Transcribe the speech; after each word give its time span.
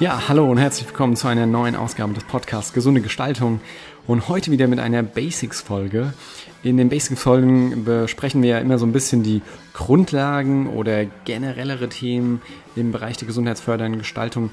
Ja, 0.00 0.28
hallo 0.28 0.50
und 0.50 0.58
herzlich 0.58 0.88
willkommen 0.88 1.14
zu 1.14 1.28
einer 1.28 1.46
neuen 1.46 1.76
Ausgabe 1.76 2.14
des 2.14 2.24
Podcasts 2.24 2.72
Gesunde 2.72 3.00
Gestaltung 3.00 3.60
und 4.08 4.28
heute 4.28 4.50
wieder 4.50 4.66
mit 4.66 4.80
einer 4.80 5.04
Basics-Folge. 5.04 6.14
In 6.64 6.76
den 6.76 6.88
Basics-Folgen 6.88 7.84
besprechen 7.84 8.42
wir 8.42 8.50
ja 8.50 8.58
immer 8.58 8.76
so 8.78 8.86
ein 8.86 8.92
bisschen 8.92 9.22
die 9.22 9.40
Grundlagen 9.72 10.66
oder 10.66 11.04
generellere 11.24 11.88
Themen 11.88 12.42
im 12.74 12.90
Bereich 12.90 13.18
der 13.18 13.28
gesundheitsfördernden 13.28 14.00
Gestaltung. 14.00 14.50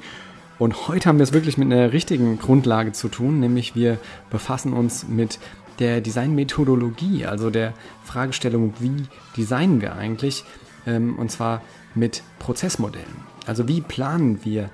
Und 0.60 0.86
heute 0.86 1.08
haben 1.08 1.18
wir 1.18 1.24
es 1.24 1.32
wirklich 1.32 1.58
mit 1.58 1.72
einer 1.72 1.92
richtigen 1.92 2.38
Grundlage 2.38 2.92
zu 2.92 3.08
tun, 3.08 3.40
nämlich 3.40 3.74
wir 3.74 3.98
befassen 4.30 4.72
uns 4.72 5.08
mit 5.08 5.40
der 5.80 6.00
Designmethodologie, 6.00 7.26
also 7.26 7.50
der 7.50 7.74
Fragestellung, 8.04 8.74
wie 8.78 9.08
designen 9.36 9.80
wir 9.80 9.96
eigentlich, 9.96 10.44
ähm, 10.86 11.18
und 11.18 11.32
zwar 11.32 11.62
mit 11.96 12.22
Prozessmodellen. 12.38 13.32
Also 13.46 13.66
wie 13.66 13.80
planen 13.80 14.44
wir 14.44 14.70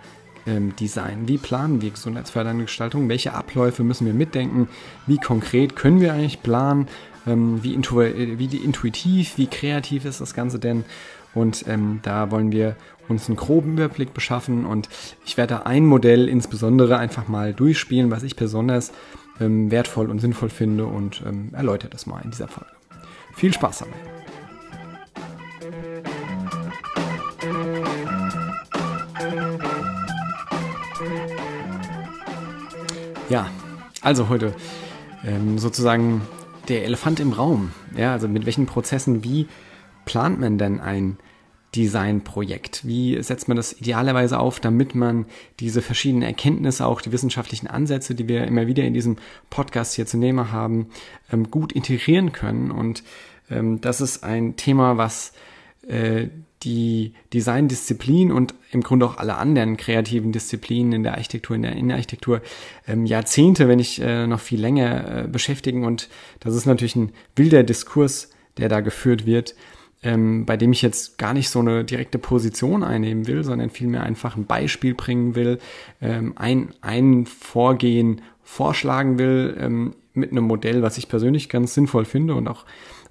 ähm, 0.48 0.74
Design? 0.76 1.28
Wie 1.28 1.38
planen 1.38 1.82
wir 1.82 1.90
gesundheitsfördernde 1.90 2.64
Gestaltung? 2.64 3.08
Welche 3.08 3.34
Abläufe 3.34 3.84
müssen 3.84 4.06
wir 4.06 4.14
mitdenken? 4.14 4.68
Wie 5.06 5.18
konkret 5.18 5.76
können 5.76 6.00
wir 6.00 6.12
eigentlich 6.12 6.42
planen? 6.42 6.88
Ähm, 7.26 7.62
wie, 7.62 7.74
intu 7.74 8.00
wie 8.00 8.56
intuitiv, 8.56 9.36
wie 9.36 9.46
kreativ 9.46 10.04
ist 10.04 10.20
das 10.20 10.34
Ganze 10.34 10.58
denn? 10.58 10.84
Und 11.34 11.66
ähm, 11.68 12.00
da 12.02 12.30
wollen 12.30 12.52
wir 12.52 12.76
uns 13.08 13.28
einen 13.28 13.36
groben 13.36 13.74
Überblick 13.74 14.14
beschaffen 14.14 14.66
und 14.66 14.88
ich 15.24 15.36
werde 15.36 15.66
ein 15.66 15.86
Modell 15.86 16.28
insbesondere 16.28 16.98
einfach 16.98 17.28
mal 17.28 17.54
durchspielen, 17.54 18.10
was 18.10 18.22
ich 18.22 18.36
besonders 18.36 18.92
ähm, 19.40 19.70
wertvoll 19.70 20.10
und 20.10 20.18
sinnvoll 20.18 20.50
finde 20.50 20.86
und 20.86 21.22
ähm, 21.26 21.50
erläutere 21.52 21.90
das 21.90 22.06
mal 22.06 22.20
in 22.22 22.30
dieser 22.30 22.48
Folge. 22.48 22.70
Viel 23.34 23.52
Spaß 23.52 23.80
damit! 23.80 24.17
Ja, 33.28 33.50
also 34.00 34.30
heute 34.30 34.54
ähm, 35.22 35.58
sozusagen 35.58 36.22
der 36.68 36.84
Elefant 36.84 37.20
im 37.20 37.32
Raum. 37.32 37.72
Ja, 37.94 38.12
also 38.12 38.26
mit 38.26 38.46
welchen 38.46 38.64
Prozessen, 38.64 39.22
wie 39.22 39.48
plant 40.06 40.40
man 40.40 40.56
denn 40.56 40.80
ein 40.80 41.18
Designprojekt? 41.76 42.86
Wie 42.86 43.22
setzt 43.22 43.46
man 43.46 43.58
das 43.58 43.74
idealerweise 43.74 44.38
auf, 44.38 44.60
damit 44.60 44.94
man 44.94 45.26
diese 45.60 45.82
verschiedenen 45.82 46.22
Erkenntnisse, 46.22 46.86
auch 46.86 47.02
die 47.02 47.12
wissenschaftlichen 47.12 47.66
Ansätze, 47.66 48.14
die 48.14 48.28
wir 48.28 48.46
immer 48.46 48.66
wieder 48.66 48.84
in 48.84 48.94
diesem 48.94 49.16
Podcast 49.50 49.94
hier 49.94 50.06
zu 50.06 50.16
nehmen 50.16 50.50
haben, 50.50 50.86
ähm, 51.30 51.50
gut 51.50 51.72
integrieren 51.72 52.32
können? 52.32 52.70
Und 52.70 53.02
ähm, 53.50 53.82
das 53.82 54.00
ist 54.00 54.24
ein 54.24 54.56
Thema, 54.56 54.96
was 54.96 55.34
äh, 55.86 56.28
die 56.62 57.14
Designdisziplin 57.32 58.32
und 58.32 58.54
im 58.72 58.82
Grunde 58.82 59.06
auch 59.06 59.16
alle 59.16 59.36
anderen 59.36 59.76
kreativen 59.76 60.32
Disziplinen 60.32 60.92
in 60.92 61.02
der 61.04 61.14
Architektur, 61.14 61.56
in 61.56 61.62
der 61.62 61.76
Innenarchitektur 61.76 62.42
ähm, 62.86 63.06
Jahrzehnte, 63.06 63.68
wenn 63.68 63.78
nicht 63.78 64.00
äh, 64.00 64.26
noch 64.26 64.40
viel 64.40 64.60
länger 64.60 65.24
äh, 65.24 65.28
beschäftigen. 65.28 65.84
Und 65.84 66.08
das 66.40 66.54
ist 66.54 66.66
natürlich 66.66 66.96
ein 66.96 67.12
wilder 67.36 67.62
Diskurs, 67.62 68.30
der 68.56 68.68
da 68.68 68.80
geführt 68.80 69.24
wird, 69.24 69.54
ähm, 70.02 70.46
bei 70.46 70.56
dem 70.56 70.72
ich 70.72 70.82
jetzt 70.82 71.18
gar 71.18 71.32
nicht 71.32 71.48
so 71.48 71.60
eine 71.60 71.84
direkte 71.84 72.18
Position 72.18 72.82
einnehmen 72.82 73.26
will, 73.26 73.44
sondern 73.44 73.70
vielmehr 73.70 74.02
einfach 74.02 74.36
ein 74.36 74.46
Beispiel 74.46 74.94
bringen 74.94 75.34
will, 75.34 75.58
ähm, 76.00 76.32
ein, 76.36 76.74
ein 76.80 77.26
Vorgehen 77.26 78.20
vorschlagen 78.42 79.18
will 79.18 79.56
ähm, 79.60 79.94
mit 80.14 80.32
einem 80.32 80.44
Modell, 80.44 80.82
was 80.82 80.98
ich 80.98 81.08
persönlich 81.08 81.48
ganz 81.48 81.74
sinnvoll 81.74 82.04
finde 82.04 82.34
und 82.34 82.48
auch 82.48 82.64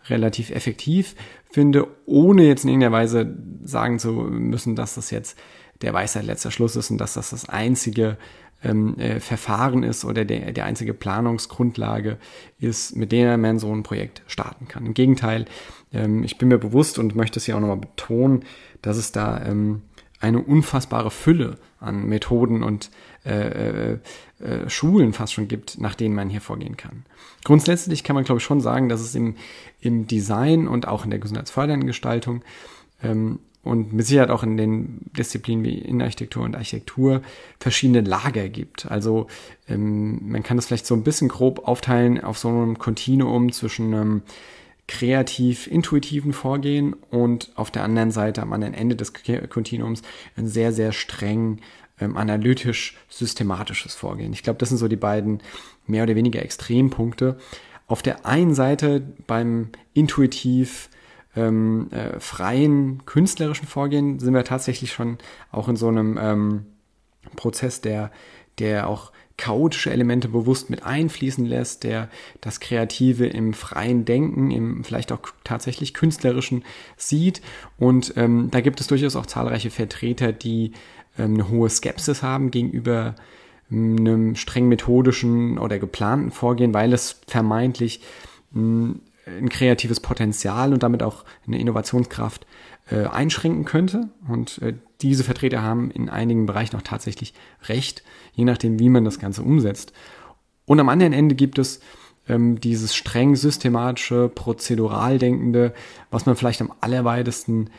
relativ 0.09 0.49
effektiv 0.51 1.15
finde, 1.49 1.87
ohne 2.05 2.43
jetzt 2.43 2.63
in 2.63 2.69
irgendeiner 2.69 2.95
Weise 2.95 3.37
sagen 3.63 3.99
zu 3.99 4.11
müssen, 4.11 4.75
dass 4.75 4.95
das 4.95 5.11
jetzt 5.11 5.37
der 5.81 5.93
Weisheit 5.93 6.25
letzter 6.25 6.51
Schluss 6.51 6.75
ist 6.75 6.89
und 6.89 6.97
dass 6.97 7.13
das 7.13 7.29
das 7.29 7.49
einzige 7.49 8.17
ähm, 8.63 8.97
äh, 8.97 9.19
Verfahren 9.19 9.83
ist 9.83 10.05
oder 10.05 10.25
der, 10.25 10.51
der 10.51 10.65
einzige 10.65 10.93
Planungsgrundlage 10.93 12.17
ist, 12.59 12.95
mit 12.95 13.11
der 13.11 13.37
man 13.37 13.59
so 13.59 13.71
ein 13.71 13.83
Projekt 13.83 14.23
starten 14.27 14.67
kann. 14.67 14.85
Im 14.85 14.93
Gegenteil, 14.93 15.45
ähm, 15.93 16.23
ich 16.23 16.37
bin 16.37 16.47
mir 16.47 16.57
bewusst 16.57 16.97
und 16.97 17.15
möchte 17.15 17.39
es 17.39 17.45
hier 17.45 17.55
auch 17.55 17.61
nochmal 17.61 17.77
betonen, 17.77 18.43
dass 18.81 18.97
es 18.97 19.11
da 19.11 19.43
ähm, 19.45 19.83
eine 20.19 20.39
unfassbare 20.39 21.11
Fülle 21.11 21.57
an 21.79 22.07
Methoden 22.07 22.63
und 22.63 22.89
äh, 23.27 23.93
äh, 23.93 23.99
äh, 24.39 24.69
Schulen 24.69 25.13
fast 25.13 25.33
schon 25.33 25.47
gibt, 25.47 25.81
nach 25.81 25.95
denen 25.95 26.15
man 26.15 26.29
hier 26.29 26.41
vorgehen 26.41 26.77
kann. 26.77 27.03
Grundsätzlich 27.43 28.03
kann 28.03 28.15
man, 28.15 28.23
glaube 28.23 28.39
ich, 28.39 28.45
schon 28.45 28.61
sagen, 28.61 28.87
dass 28.87 29.01
es 29.01 29.15
im, 29.15 29.35
im 29.81 30.07
Design 30.07 30.67
und 30.67 30.87
auch 30.87 31.03
in 31.03 31.09
der 31.09 31.19
gesundheitsfördernden 31.19 31.87
Gestaltung 31.87 32.43
ähm, 33.03 33.39
und 33.63 33.91
mit 33.93 34.05
Sicherheit 34.05 34.29
auch 34.29 34.43
in 34.43 34.55
den 34.55 35.01
Disziplinen 35.17 35.65
wie 35.65 35.77
Innenarchitektur 35.77 36.43
und 36.43 36.55
Architektur 36.55 37.21
verschiedene 37.59 38.01
Lager 38.01 38.47
gibt. 38.47 38.89
Also 38.89 39.27
ähm, 39.67 40.29
man 40.29 40.43
kann 40.43 40.57
das 40.57 40.67
vielleicht 40.67 40.87
so 40.87 40.95
ein 40.95 41.03
bisschen 41.03 41.27
grob 41.27 41.67
aufteilen 41.67 42.23
auf 42.23 42.37
so 42.37 42.47
einem 42.47 42.77
Kontinuum 42.79 43.51
zwischen 43.51 43.93
einem 43.93 44.21
kreativ-intuitiven 44.87 46.31
Vorgehen 46.31 46.93
und 46.93 47.51
auf 47.55 47.71
der 47.71 47.83
anderen 47.83 48.11
Seite 48.11 48.41
am 48.41 48.53
anderen 48.53 48.73
Ende 48.73 48.95
des 48.95 49.11
Kontinuums 49.49 50.01
ein 50.37 50.47
sehr, 50.47 50.71
sehr 50.71 50.93
streng 50.93 51.59
ähm, 51.99 52.17
analytisch-systematisches 52.17 53.95
Vorgehen. 53.95 54.33
Ich 54.33 54.43
glaube, 54.43 54.59
das 54.59 54.69
sind 54.69 54.77
so 54.77 54.87
die 54.87 54.95
beiden 54.95 55.41
mehr 55.85 56.03
oder 56.03 56.15
weniger 56.15 56.41
Extrempunkte. 56.41 57.37
Auf 57.87 58.01
der 58.01 58.25
einen 58.25 58.53
Seite 58.53 59.01
beim 59.27 59.69
intuitiv 59.93 60.89
ähm, 61.35 61.89
äh, 61.91 62.19
freien 62.19 63.05
künstlerischen 63.05 63.67
Vorgehen 63.67 64.19
sind 64.19 64.33
wir 64.33 64.43
tatsächlich 64.43 64.91
schon 64.91 65.17
auch 65.51 65.69
in 65.69 65.75
so 65.75 65.87
einem 65.87 66.17
ähm, 66.19 66.65
Prozess, 67.35 67.81
der, 67.81 68.11
der 68.59 68.87
auch 68.87 69.11
chaotische 69.37 69.91
Elemente 69.91 70.29
bewusst 70.29 70.71
mit 70.71 70.83
einfließen 70.83 71.45
lässt, 71.45 71.83
der 71.83 72.09
das 72.41 72.59
Kreative 72.59 73.27
im 73.27 73.53
freien 73.53 74.03
Denken, 74.03 74.49
im 74.49 74.83
vielleicht 74.83 75.11
auch 75.11 75.19
tatsächlich 75.43 75.93
künstlerischen 75.93 76.65
sieht. 76.97 77.41
Und 77.77 78.13
ähm, 78.17 78.49
da 78.49 78.61
gibt 78.61 78.81
es 78.81 78.87
durchaus 78.87 79.15
auch 79.15 79.27
zahlreiche 79.27 79.69
Vertreter, 79.69 80.33
die 80.33 80.71
eine 81.23 81.49
hohe 81.49 81.69
Skepsis 81.69 82.23
haben 82.23 82.51
gegenüber 82.51 83.15
ähm, 83.71 83.97
einem 83.99 84.35
streng 84.35 84.67
methodischen 84.67 85.57
oder 85.57 85.79
geplanten 85.79 86.31
Vorgehen, 86.31 86.73
weil 86.73 86.93
es 86.93 87.19
vermeintlich 87.27 88.01
ähm, 88.55 89.01
ein 89.25 89.49
kreatives 89.49 89.99
Potenzial 89.99 90.73
und 90.73 90.83
damit 90.83 91.03
auch 91.03 91.25
eine 91.45 91.59
Innovationskraft 91.59 92.45
äh, 92.89 93.05
einschränken 93.05 93.65
könnte. 93.65 94.09
Und 94.27 94.61
äh, 94.61 94.73
diese 95.01 95.23
Vertreter 95.23 95.61
haben 95.61 95.91
in 95.91 96.09
einigen 96.09 96.45
Bereichen 96.45 96.77
auch 96.77 96.81
tatsächlich 96.81 97.33
recht, 97.65 98.03
je 98.33 98.45
nachdem, 98.45 98.79
wie 98.79 98.89
man 98.89 99.03
das 99.03 99.19
Ganze 99.19 99.43
umsetzt. 99.43 99.91
Und 100.65 100.79
am 100.79 100.89
anderen 100.89 101.13
Ende 101.13 101.35
gibt 101.35 101.59
es 101.59 101.81
ähm, 102.27 102.59
dieses 102.59 102.95
streng 102.95 103.35
systematische, 103.35 104.29
prozedural 104.29 105.17
denkende, 105.17 105.73
was 106.09 106.25
man 106.25 106.35
vielleicht 106.35 106.61
am 106.61 106.73
allerweitesten 106.81 107.65
hm, 107.65 107.71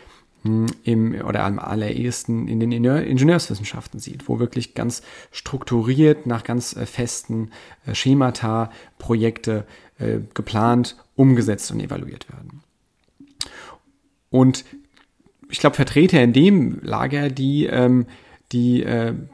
im, 0.44 1.14
oder 1.26 1.44
am 1.44 1.58
allerersten 1.58 2.48
in 2.48 2.60
den 2.60 2.72
Ingenieurswissenschaften 2.72 3.98
sieht, 3.98 4.28
wo 4.28 4.38
wirklich 4.38 4.74
ganz 4.74 5.02
strukturiert 5.32 6.26
nach 6.26 6.44
ganz 6.44 6.76
äh, 6.76 6.86
festen 6.86 7.50
äh, 7.86 7.94
Schemata 7.94 8.70
Projekte 8.98 9.66
äh, 9.98 10.18
geplant, 10.34 10.96
umgesetzt 11.16 11.70
und 11.70 11.80
evaluiert 11.80 12.28
werden. 12.30 12.62
Und 14.30 14.64
ich 15.50 15.58
glaube, 15.58 15.76
Vertreter 15.76 16.22
in 16.22 16.32
dem 16.32 16.80
Lager, 16.82 17.30
die, 17.30 17.66
ähm, 17.66 18.06
die 18.52 18.82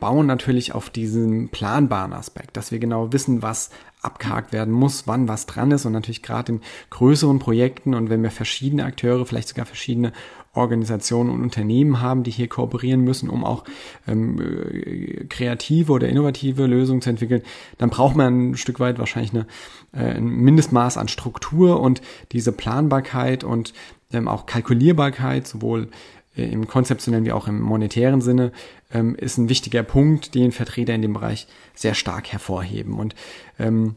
bauen 0.01 0.27
natürlich 0.27 0.75
auf 0.75 0.91
diesen 0.91 1.49
planbaren 1.49 2.13
Aspekt, 2.13 2.57
dass 2.57 2.73
wir 2.73 2.81
genau 2.81 3.13
wissen, 3.13 3.43
was 3.43 3.71
abgehakt 4.03 4.53
werden 4.53 4.75
muss, 4.75 5.07
wann 5.07 5.29
was 5.29 5.47
dran 5.47 5.71
ist 5.71 5.87
und 5.87 5.93
natürlich 5.93 6.23
gerade 6.23 6.53
in 6.53 6.61
größeren 6.91 7.39
Projekten 7.39 7.95
und 7.95 8.11
wenn 8.11 8.23
wir 8.23 8.31
verschiedene 8.31 8.85
Akteure, 8.85 9.25
vielleicht 9.25 9.49
sogar 9.49 9.67
verschiedene 9.67 10.13
Organisationen 10.55 11.31
und 11.31 11.43
Unternehmen 11.43 12.01
haben, 12.01 12.23
die 12.23 12.31
hier 12.31 12.49
kooperieren 12.49 13.01
müssen, 13.01 13.29
um 13.29 13.45
auch 13.45 13.65
ähm, 14.07 14.41
äh, 14.41 15.25
kreative 15.29 15.93
oder 15.93 16.09
innovative 16.09 16.67
Lösungen 16.67 17.03
zu 17.03 17.11
entwickeln, 17.11 17.43
dann 17.79 17.91
braucht 17.91 18.17
man 18.17 18.51
ein 18.51 18.57
Stück 18.57 18.81
weit 18.81 18.99
wahrscheinlich 18.99 19.33
eine, 19.33 19.47
äh, 19.93 20.17
ein 20.17 20.25
Mindestmaß 20.25 20.97
an 20.97 21.09
Struktur 21.09 21.81
und 21.81 22.01
diese 22.33 22.53
Planbarkeit 22.53 23.45
und 23.45 23.75
ähm, 24.13 24.29
auch 24.29 24.47
Kalkulierbarkeit, 24.47 25.47
sowohl 25.47 25.89
äh, 26.37 26.45
im 26.45 26.67
konzeptionellen 26.67 27.25
wie 27.25 27.33
auch 27.33 27.49
im 27.49 27.61
monetären 27.61 28.21
Sinne, 28.21 28.53
ähm, 28.93 29.15
ist 29.17 29.39
ein 29.39 29.49
wichtiger 29.49 29.83
Punkt, 29.83 30.35
den 30.35 30.53
Vertreter 30.53 30.95
in 30.95 31.03
dem 31.03 31.15
Bereich 31.15 31.47
sehr 31.75 31.95
stark 31.95 32.33
hervorheben. 32.33 32.95
Und 32.95 33.15
ähm, 33.59 33.97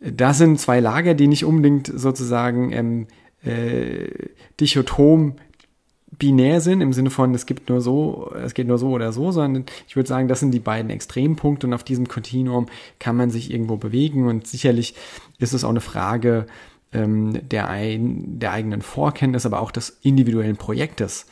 das 0.00 0.38
sind 0.38 0.60
zwei 0.60 0.80
Lager, 0.80 1.14
die 1.14 1.26
nicht 1.26 1.44
unbedingt 1.44 1.90
sozusagen 1.92 2.72
ähm, 2.72 3.06
äh, 3.44 4.08
dichotom 4.60 5.36
binär 6.18 6.60
sind, 6.60 6.80
im 6.80 6.92
Sinne 6.92 7.10
von, 7.10 7.34
es 7.34 7.46
gibt 7.46 7.68
nur 7.68 7.80
so, 7.80 8.32
es 8.42 8.54
geht 8.54 8.66
nur 8.66 8.78
so 8.78 8.90
oder 8.90 9.12
so, 9.12 9.30
sondern 9.30 9.66
ich 9.86 9.96
würde 9.96 10.08
sagen, 10.08 10.28
das 10.28 10.40
sind 10.40 10.50
die 10.52 10.60
beiden 10.60 10.90
Extrempunkte 10.90 11.66
und 11.66 11.74
auf 11.74 11.84
diesem 11.84 12.08
Kontinuum 12.08 12.66
kann 12.98 13.16
man 13.16 13.30
sich 13.30 13.52
irgendwo 13.52 13.76
bewegen 13.76 14.26
und 14.26 14.46
sicherlich 14.46 14.94
ist 15.38 15.54
es 15.54 15.64
auch 15.64 15.70
eine 15.70 15.80
Frage 15.80 16.46
ähm, 16.92 17.38
der, 17.48 17.68
ein, 17.68 18.38
der 18.38 18.52
eigenen 18.52 18.82
Vorkenntnis, 18.82 19.46
aber 19.46 19.60
auch 19.60 19.70
des 19.70 19.98
individuellen 20.02 20.56
Projektes, 20.56 21.26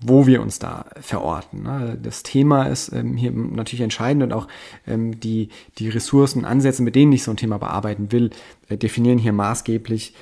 wo 0.00 0.26
wir 0.26 0.40
uns 0.42 0.58
da 0.58 0.86
verorten. 1.00 1.62
Ne? 1.62 1.98
Das 2.02 2.22
Thema 2.22 2.64
ist 2.64 2.92
ähm, 2.92 3.16
hier 3.16 3.32
natürlich 3.32 3.82
entscheidend 3.82 4.22
und 4.22 4.32
auch 4.32 4.48
ähm, 4.86 5.18
die, 5.20 5.48
die 5.78 5.88
Ressourcen, 5.88 6.44
Ansätze, 6.44 6.82
mit 6.82 6.94
denen 6.94 7.12
ich 7.12 7.22
so 7.22 7.30
ein 7.30 7.36
Thema 7.36 7.58
bearbeiten 7.58 8.12
will, 8.12 8.30
äh, 8.68 8.76
definieren 8.76 9.18
hier 9.18 9.32
maßgeblich, 9.32 10.14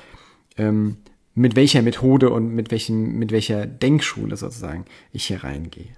ähm, 0.57 0.97
mit 1.35 1.57
welcher 1.57 1.83
Methode 1.83 2.31
und 2.31 2.55
mit, 2.55 2.71
welchen, 2.71 3.19
mit 3.19 3.33
welcher 3.33 3.67
Denkschule 3.67 4.37
sozusagen 4.37 4.85
ich 5.13 5.27
hier 5.27 5.45
reingehe. 5.45 5.97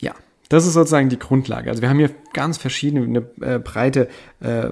Ja, 0.00 0.14
das 0.48 0.66
ist 0.66 0.74
sozusagen 0.74 1.08
die 1.08 1.18
Grundlage. 1.18 1.70
Also 1.70 1.82
wir 1.82 1.88
haben 1.88 1.98
hier 1.98 2.10
ganz 2.32 2.58
verschiedene, 2.58 3.04
eine 3.04 3.54
äh, 3.54 3.58
breite 3.58 4.08
äh, 4.40 4.70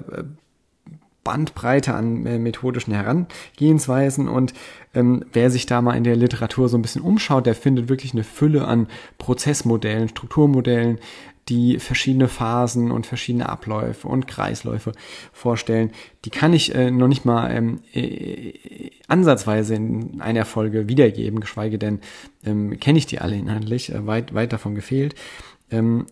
Bandbreite 1.24 1.94
an 1.94 2.26
äh, 2.26 2.38
methodischen 2.38 2.92
Herangehensweisen 2.92 4.28
und 4.28 4.54
ähm, 4.94 5.24
wer 5.32 5.50
sich 5.50 5.66
da 5.66 5.80
mal 5.80 5.96
in 5.96 6.04
der 6.04 6.16
Literatur 6.16 6.68
so 6.68 6.76
ein 6.76 6.82
bisschen 6.82 7.02
umschaut, 7.02 7.46
der 7.46 7.54
findet 7.54 7.88
wirklich 7.88 8.12
eine 8.12 8.24
Fülle 8.24 8.66
an 8.66 8.88
Prozessmodellen, 9.18 10.08
Strukturmodellen, 10.08 10.98
die 11.48 11.78
verschiedene 11.78 12.28
Phasen 12.28 12.90
und 12.90 13.06
verschiedene 13.06 13.48
Abläufe 13.48 14.06
und 14.06 14.28
Kreisläufe 14.28 14.92
vorstellen. 15.32 15.90
Die 16.24 16.30
kann 16.30 16.52
ich 16.52 16.74
äh, 16.74 16.90
noch 16.90 17.08
nicht 17.08 17.24
mal 17.24 17.50
ähm, 17.50 17.80
äh, 17.92 18.90
ansatzweise 19.08 19.74
in 19.74 20.20
einer 20.20 20.44
Folge 20.44 20.88
wiedergeben, 20.88 21.40
geschweige 21.40 21.78
denn 21.78 22.00
ähm, 22.44 22.78
kenne 22.78 22.98
ich 22.98 23.06
die 23.06 23.18
alle 23.18 23.36
inhaltlich, 23.36 23.92
äh, 23.92 24.06
weit, 24.06 24.34
weit 24.34 24.52
davon 24.52 24.74
gefehlt. 24.74 25.16
Ähm, 25.70 26.06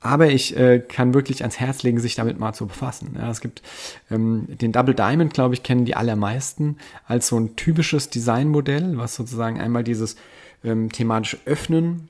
aber 0.00 0.30
ich 0.30 0.56
äh, 0.56 0.80
kann 0.80 1.14
wirklich 1.14 1.42
ans 1.42 1.60
Herz 1.60 1.84
legen, 1.84 2.00
sich 2.00 2.16
damit 2.16 2.40
mal 2.40 2.52
zu 2.52 2.66
befassen. 2.66 3.14
Ja, 3.16 3.30
es 3.30 3.40
gibt 3.40 3.62
ähm, 4.10 4.46
den 4.48 4.72
Double 4.72 4.94
Diamond, 4.94 5.32
glaube 5.32 5.54
ich, 5.54 5.62
kennen 5.62 5.84
die 5.84 5.94
allermeisten 5.94 6.78
als 7.06 7.28
so 7.28 7.38
ein 7.38 7.54
typisches 7.54 8.10
Designmodell, 8.10 8.96
was 8.96 9.14
sozusagen 9.14 9.60
einmal 9.60 9.84
dieses 9.84 10.16
ähm, 10.64 10.90
thematische 10.90 11.38
Öffnen, 11.44 12.08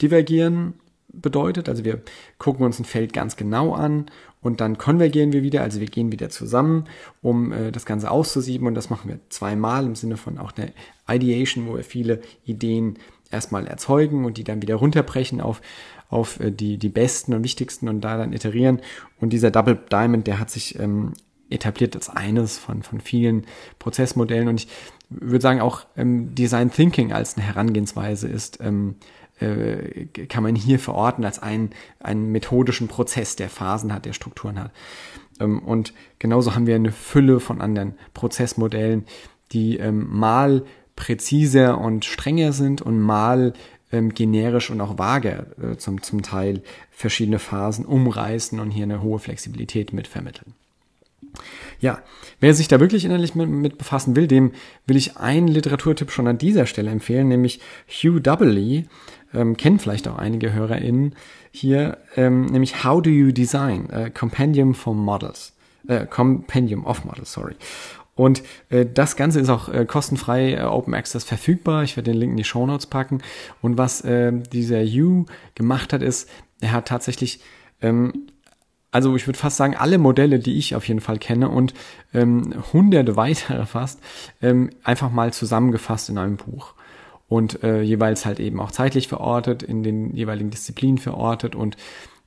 Divergieren 0.00 0.74
bedeutet. 1.12 1.68
Also 1.68 1.84
wir 1.84 2.02
gucken 2.38 2.64
uns 2.64 2.78
ein 2.78 2.84
Feld 2.84 3.12
ganz 3.12 3.36
genau 3.36 3.72
an 3.74 4.06
und 4.40 4.60
dann 4.60 4.78
konvergieren 4.78 5.32
wir 5.32 5.42
wieder, 5.42 5.62
also 5.62 5.80
wir 5.80 5.88
gehen 5.88 6.12
wieder 6.12 6.30
zusammen, 6.30 6.84
um 7.22 7.52
äh, 7.52 7.72
das 7.72 7.86
Ganze 7.86 8.10
auszusieben 8.10 8.66
und 8.66 8.74
das 8.74 8.90
machen 8.90 9.08
wir 9.08 9.18
zweimal 9.30 9.84
im 9.86 9.94
Sinne 9.94 10.16
von 10.16 10.38
auch 10.38 10.52
der 10.52 10.70
Ideation, 11.08 11.66
wo 11.66 11.76
wir 11.76 11.84
viele 11.84 12.20
Ideen 12.44 12.98
erstmal 13.30 13.66
erzeugen 13.66 14.24
und 14.24 14.38
die 14.38 14.44
dann 14.44 14.62
wieder 14.62 14.76
runterbrechen 14.76 15.40
auf, 15.40 15.60
auf 16.08 16.40
äh, 16.40 16.50
die, 16.50 16.78
die 16.78 16.88
besten 16.88 17.34
und 17.34 17.42
wichtigsten 17.42 17.88
und 17.88 18.00
da 18.02 18.16
dann 18.16 18.32
iterieren. 18.32 18.80
Und 19.20 19.32
dieser 19.32 19.50
Double 19.50 19.78
Diamond, 19.90 20.26
der 20.26 20.38
hat 20.38 20.50
sich 20.50 20.78
ähm, 20.78 21.14
etabliert 21.50 21.96
als 21.96 22.08
eines 22.10 22.58
von, 22.58 22.82
von 22.82 23.00
vielen 23.00 23.46
Prozessmodellen 23.78 24.48
und 24.48 24.60
ich 24.60 24.68
würde 25.08 25.40
sagen 25.40 25.60
auch 25.60 25.86
ähm, 25.96 26.34
Design 26.34 26.70
Thinking 26.70 27.12
als 27.12 27.36
eine 27.36 27.46
Herangehensweise 27.46 28.28
ist 28.28 28.58
ähm, 28.60 28.96
äh, 29.40 30.06
kann 30.26 30.42
man 30.42 30.54
hier 30.54 30.78
verorten 30.78 31.24
als 31.24 31.38
einen, 31.38 31.70
einen 32.00 32.30
methodischen 32.30 32.88
Prozess, 32.88 33.36
der 33.36 33.48
Phasen 33.48 33.92
hat, 33.92 34.04
der 34.04 34.12
Strukturen 34.12 34.58
hat. 34.58 34.72
Ähm, 35.40 35.60
und 35.60 35.92
genauso 36.18 36.54
haben 36.54 36.66
wir 36.66 36.76
eine 36.76 36.92
Fülle 36.92 37.40
von 37.40 37.60
anderen 37.60 37.94
Prozessmodellen, 38.14 39.04
die 39.52 39.78
ähm, 39.78 40.06
mal 40.10 40.64
präziser 40.96 41.78
und 41.78 42.04
strenger 42.04 42.52
sind 42.52 42.82
und 42.82 43.00
mal 43.00 43.52
ähm, 43.92 44.12
generisch 44.12 44.70
und 44.70 44.80
auch 44.80 44.98
vage 44.98 45.46
äh, 45.62 45.76
zum, 45.76 46.02
zum 46.02 46.22
Teil 46.22 46.62
verschiedene 46.90 47.38
Phasen 47.38 47.84
umreißen 47.84 48.58
und 48.60 48.70
hier 48.70 48.82
eine 48.82 49.02
hohe 49.02 49.18
Flexibilität 49.18 49.92
mit 49.92 50.08
vermitteln. 50.08 50.54
Ja, 51.80 52.02
wer 52.40 52.54
sich 52.54 52.68
da 52.68 52.80
wirklich 52.80 53.04
innerlich 53.04 53.34
mit, 53.34 53.48
mit, 53.48 53.78
befassen 53.78 54.16
will, 54.16 54.26
dem 54.26 54.52
will 54.86 54.96
ich 54.96 55.16
einen 55.16 55.48
Literaturtipp 55.48 56.10
schon 56.10 56.26
an 56.26 56.38
dieser 56.38 56.66
Stelle 56.66 56.90
empfehlen, 56.90 57.28
nämlich 57.28 57.60
Hugh 57.88 58.20
Doubley, 58.20 58.86
ähm, 59.34 59.56
kennen 59.56 59.78
vielleicht 59.78 60.08
auch 60.08 60.18
einige 60.18 60.52
HörerInnen 60.52 61.14
hier, 61.50 61.98
ähm, 62.16 62.46
nämlich 62.46 62.84
How 62.84 63.02
Do 63.02 63.10
You 63.10 63.32
Design? 63.32 63.90
Äh, 63.90 64.10
Compendium 64.10 64.74
for 64.74 64.94
Models. 64.94 65.52
Äh, 65.86 66.06
Compendium 66.06 66.84
of 66.84 67.04
Models, 67.04 67.32
sorry. 67.32 67.54
Und 68.14 68.42
äh, 68.70 68.84
das 68.84 69.14
Ganze 69.14 69.38
ist 69.38 69.48
auch 69.48 69.68
äh, 69.68 69.86
kostenfrei 69.86 70.54
äh, 70.54 70.62
Open 70.62 70.92
Access 70.94 71.22
verfügbar. 71.22 71.84
Ich 71.84 71.96
werde 71.96 72.10
den 72.10 72.18
Link 72.18 72.32
in 72.32 72.36
die 72.36 72.44
Show 72.44 72.66
Notes 72.66 72.86
packen. 72.86 73.22
Und 73.62 73.78
was 73.78 74.00
äh, 74.00 74.32
dieser 74.32 74.82
You 74.82 75.26
gemacht 75.54 75.92
hat, 75.92 76.02
ist, 76.02 76.28
er 76.60 76.72
hat 76.72 76.88
tatsächlich 76.88 77.40
ähm, 77.80 78.26
also 78.90 79.14
ich 79.16 79.26
würde 79.26 79.38
fast 79.38 79.56
sagen, 79.56 79.76
alle 79.76 79.98
Modelle, 79.98 80.38
die 80.38 80.56
ich 80.58 80.74
auf 80.74 80.88
jeden 80.88 81.00
Fall 81.00 81.18
kenne 81.18 81.48
und 81.48 81.74
ähm, 82.14 82.54
hunderte 82.72 83.16
weitere 83.16 83.66
fast, 83.66 84.00
ähm, 84.40 84.70
einfach 84.84 85.10
mal 85.10 85.32
zusammengefasst 85.32 86.08
in 86.08 86.18
einem 86.18 86.36
Buch 86.36 86.74
und 87.28 87.62
äh, 87.62 87.82
jeweils 87.82 88.24
halt 88.26 88.40
eben 88.40 88.60
auch 88.60 88.70
zeitlich 88.70 89.08
verortet, 89.08 89.62
in 89.62 89.82
den 89.82 90.14
jeweiligen 90.14 90.50
Disziplinen 90.50 90.98
verortet 90.98 91.54
und 91.54 91.76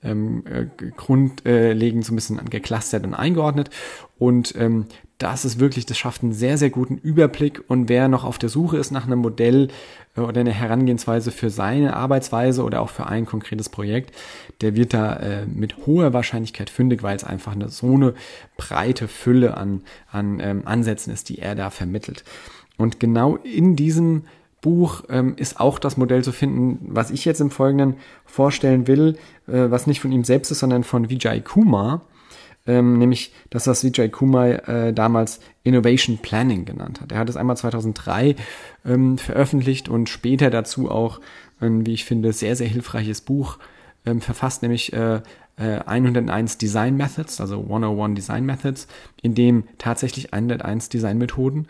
ähm, 0.04 0.44
äh, 0.46 0.66
grundlegend 0.96 2.06
so 2.06 2.14
ein 2.14 2.16
bisschen 2.16 2.44
geclustert 2.50 3.06
und 3.06 3.14
eingeordnet. 3.14 3.70
Und 4.18 4.56
ähm, 4.56 4.86
das 5.18 5.46
ist 5.46 5.60
wirklich, 5.60 5.86
das 5.86 5.98
schafft 5.98 6.24
einen 6.24 6.34
sehr, 6.34 6.58
sehr 6.58 6.72
guten 6.72 6.98
Überblick. 6.98 7.64
Und 7.68 7.90
wer 7.90 8.08
noch 8.08 8.24
auf 8.24 8.40
der 8.40 8.50
Suche 8.50 8.78
ist 8.78 8.92
nach 8.92 9.06
einem 9.06 9.20
Modell 9.20 9.68
äh, 10.16 10.22
oder 10.22 10.42
einer 10.42 10.52
Herangehensweise 10.52 11.32
für 11.32 11.50
seine 11.50 11.96
Arbeitsweise 11.96 12.64
oder 12.64 12.82
auch 12.82 12.90
für 12.90 13.08
ein 13.08 13.26
konkretes 13.26 13.70
Projekt, 13.70 14.16
der 14.62 14.76
wird 14.76 14.94
da 14.94 15.16
äh, 15.18 15.46
mit 15.46 15.86
hoher 15.86 16.14
Wahrscheinlichkeit 16.14 16.70
fündig, 16.70 17.04
weil 17.04 17.16
es 17.16 17.24
einfach 17.24 17.54
eine, 17.54 17.70
so 17.70 17.94
eine 17.94 18.14
breite 18.58 19.08
Fülle 19.08 19.58
an, 19.58 19.82
an 20.12 20.40
ähm, 20.40 20.64
Ansätzen 20.66 21.14
ist, 21.14 21.30
die 21.30 21.40
er 21.40 21.56
da 21.56 21.70
vermittelt. 21.70 22.24
Und 22.78 23.00
genau 23.00 23.36
in 23.38 23.76
diesem 23.76 24.24
Buch 24.62 25.04
ähm, 25.10 25.34
ist 25.38 25.60
auch 25.60 25.80
das 25.80 25.98
Modell 25.98 26.24
zu 26.24 26.32
finden, 26.32 26.80
was 26.82 27.12
ich 27.12 27.26
jetzt 27.26 27.42
im 27.42 27.50
Folgenden 27.50 27.96
vorstellen 28.26 28.88
will, 28.88 29.18
äh, 29.48 29.70
was 29.70 29.88
nicht 29.88 30.00
von 30.00 30.12
ihm 30.12 30.24
selbst 30.24 30.52
ist, 30.52 30.60
sondern 30.60 30.84
von 30.84 31.10
Vijay 31.10 31.42
Kumar, 31.42 32.06
ähm, 32.68 33.00
nämlich 33.00 33.34
dass 33.50 33.64
das 33.64 33.84
Vijay 33.84 34.10
Kumar 34.10 34.68
äh, 34.70 34.94
damals 34.94 35.40
Innovation 35.64 36.20
Planning 36.20 36.66
genannt 36.66 37.02
hat. 37.02 37.12
Er 37.12 37.18
hat 37.18 37.30
es 37.30 37.38
einmal 37.38 37.58
2003 37.58 38.36
ähm, 38.86 39.18
veröffentlicht 39.18 39.90
und 39.90 40.10
später 40.10 40.52
dazu 40.52 40.92
auch, 40.92 41.20
ein, 41.60 41.86
wie 41.86 41.94
ich 41.94 42.06
finde, 42.06 42.32
sehr, 42.32 42.56
sehr 42.56 42.68
hilfreiches 42.68 43.22
Buch 43.22 43.58
ähm, 44.06 44.22
verfasst, 44.22 44.62
nämlich 44.62 44.94
äh, 44.94 45.22
101 45.58 46.56
äh, 46.56 46.58
Design 46.58 46.98
Methods, 46.98 47.42
also 47.42 47.62
101 47.62 48.16
Design 48.16 48.46
Methods, 48.46 48.88
in 49.22 49.36
dem 49.36 49.64
tatsächlich 49.78 50.34
101 50.34 50.90
Design 50.90 51.18
Methoden 51.18 51.68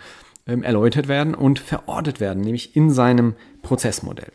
ähm, 0.48 0.64
erläutert 0.64 1.08
werden 1.08 1.36
und 1.36 1.60
verortet 1.60 2.20
werden, 2.20 2.42
nämlich 2.42 2.76
in 2.76 2.90
seinem 2.90 3.36
Prozessmodell. 3.62 4.32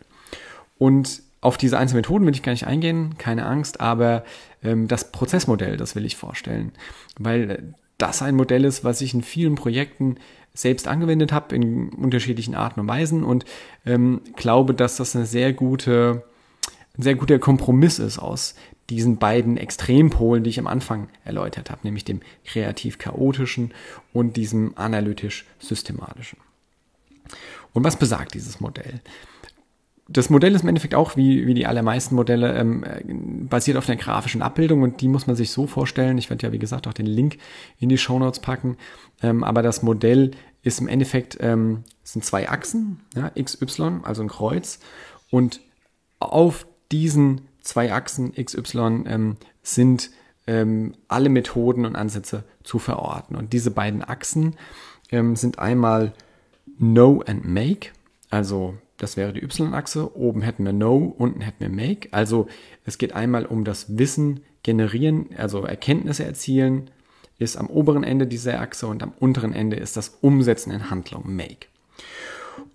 Und 0.79 1.23
auf 1.41 1.57
diese 1.57 1.79
einzelnen 1.79 1.99
Methoden 2.01 2.27
will 2.27 2.35
ich 2.35 2.43
gar 2.43 2.53
nicht 2.53 2.67
eingehen, 2.67 3.17
keine 3.19 3.47
Angst, 3.47 3.81
aber 3.81 4.25
ähm, 4.63 4.89
das 4.89 5.13
Prozessmodell, 5.13 5.77
das 5.77 5.95
will 5.95 6.05
ich 6.05 6.17
vorstellen, 6.17 6.73
weil 7.19 7.75
das 7.99 8.23
ein 8.23 8.35
Modell 8.35 8.65
ist, 8.65 8.85
was 8.85 9.01
ich 9.01 9.15
in 9.15 9.23
vielen 9.23 9.55
Projekten 9.55 10.17
selbst 10.55 10.89
angewendet 10.89 11.33
habe, 11.33 11.55
in 11.55 11.91
unterschiedlichen 11.91 12.55
Arten 12.55 12.81
und 12.81 12.89
Weisen 12.89 13.25
und 13.25 13.45
ähm, 13.85 14.23
glaube, 14.37 14.75
dass 14.75 14.97
das 14.97 15.15
eine 15.15 15.27
sehr 15.27 15.53
gute, 15.53 16.25
ein 16.99 17.03
sehr 17.03 17.15
guter 17.15 17.39
Kompromiss 17.39 17.99
ist 17.99 18.19
aus 18.19 18.55
diesen 18.91 19.19
beiden 19.19 19.57
Extrempolen, 19.57 20.45
die 20.45 20.51
ich 20.51 20.59
am 20.59 20.67
Anfang 20.67 21.09
erläutert 21.25 21.71
habe, 21.71 21.81
nämlich 21.85 22.05
dem 22.05 22.21
kreativ-chaotischen 22.45 23.73
und 24.13 24.37
diesem 24.37 24.77
analytisch-systematischen. 24.77 26.39
Und 27.73 27.85
was 27.85 27.99
besagt 27.99 28.35
dieses 28.35 28.61
Modell? 28.61 29.01
Das 30.09 30.31
Modell 30.31 30.55
ist 30.55 30.63
im 30.63 30.69
Endeffekt 30.69 30.95
auch, 30.95 31.17
wie, 31.17 31.49
wie 31.49 31.55
die 31.55 31.67
allermeisten 31.67 32.15
Modelle, 32.15 32.55
ähm, 32.55 32.85
basiert 33.49 33.77
auf 33.77 33.89
einer 33.89 33.99
grafischen 33.99 34.41
Abbildung 34.41 34.83
und 34.83 35.01
die 35.01 35.09
muss 35.09 35.27
man 35.27 35.35
sich 35.35 35.51
so 35.51 35.67
vorstellen. 35.67 36.17
Ich 36.17 36.31
werde 36.31 36.47
ja, 36.47 36.53
wie 36.53 36.61
gesagt, 36.61 36.87
auch 36.87 36.93
den 36.93 37.07
Link 37.07 37.39
in 37.81 37.89
die 37.89 37.99
Show 37.99 38.19
Notes 38.19 38.39
packen. 38.39 38.77
Ähm, 39.21 39.43
aber 39.43 39.63
das 39.63 39.83
Modell 39.83 40.31
ist 40.63 40.81
im 40.81 40.87
Endeffekt, 40.87 41.39
ähm, 41.41 41.83
sind 42.05 42.25
zwei 42.25 42.49
Achsen, 42.49 43.01
ja, 43.17 43.33
x, 43.35 43.61
y, 43.61 44.05
also 44.05 44.23
ein 44.23 44.29
Kreuz. 44.29 44.79
Und 45.31 45.61
auf 46.21 46.69
diesen 46.93 47.43
zwei 47.67 47.93
Achsen 47.93 48.33
XY 48.33 49.05
ähm, 49.07 49.37
sind 49.63 50.11
ähm, 50.47 50.95
alle 51.09 51.29
Methoden 51.29 51.85
und 51.85 51.97
Ansätze 51.97 52.45
zu 52.63 52.79
verorten. 52.79 53.37
Und 53.37 53.53
diese 53.53 53.71
beiden 53.71 54.03
Achsen 54.03 54.57
ähm, 55.11 55.37
sind 55.37 55.59
einmal 55.59 56.13
Know 56.79 57.23
and 57.27 57.45
Make. 57.45 57.91
Also 58.31 58.75
das 58.99 59.17
wäre 59.17 59.33
die 59.33 59.43
Y-Achse. 59.43 60.17
Oben 60.17 60.43
hätten 60.43 60.65
wir 60.65 60.73
Know, 60.73 61.15
unten 61.19 61.41
hätten 61.41 61.61
wir 61.61 61.69
Make. 61.69 62.09
Also 62.13 62.47
es 62.85 62.99
geht 62.99 63.13
einmal 63.15 63.45
um 63.45 63.65
das 63.65 63.99
Wissen 63.99 64.41
generieren, 64.63 65.29
also 65.37 65.65
Erkenntnisse 65.65 66.25
erzielen, 66.25 66.91
ist 67.39 67.57
am 67.57 67.67
oberen 67.69 68.03
Ende 68.03 68.27
dieser 68.27 68.61
Achse 68.61 68.87
und 68.87 69.03
am 69.03 69.13
unteren 69.19 69.53
Ende 69.53 69.77
ist 69.77 69.97
das 69.97 70.19
Umsetzen 70.23 70.73
in 70.73 70.91
Handlung, 70.91 71.25
Make. 71.27 71.67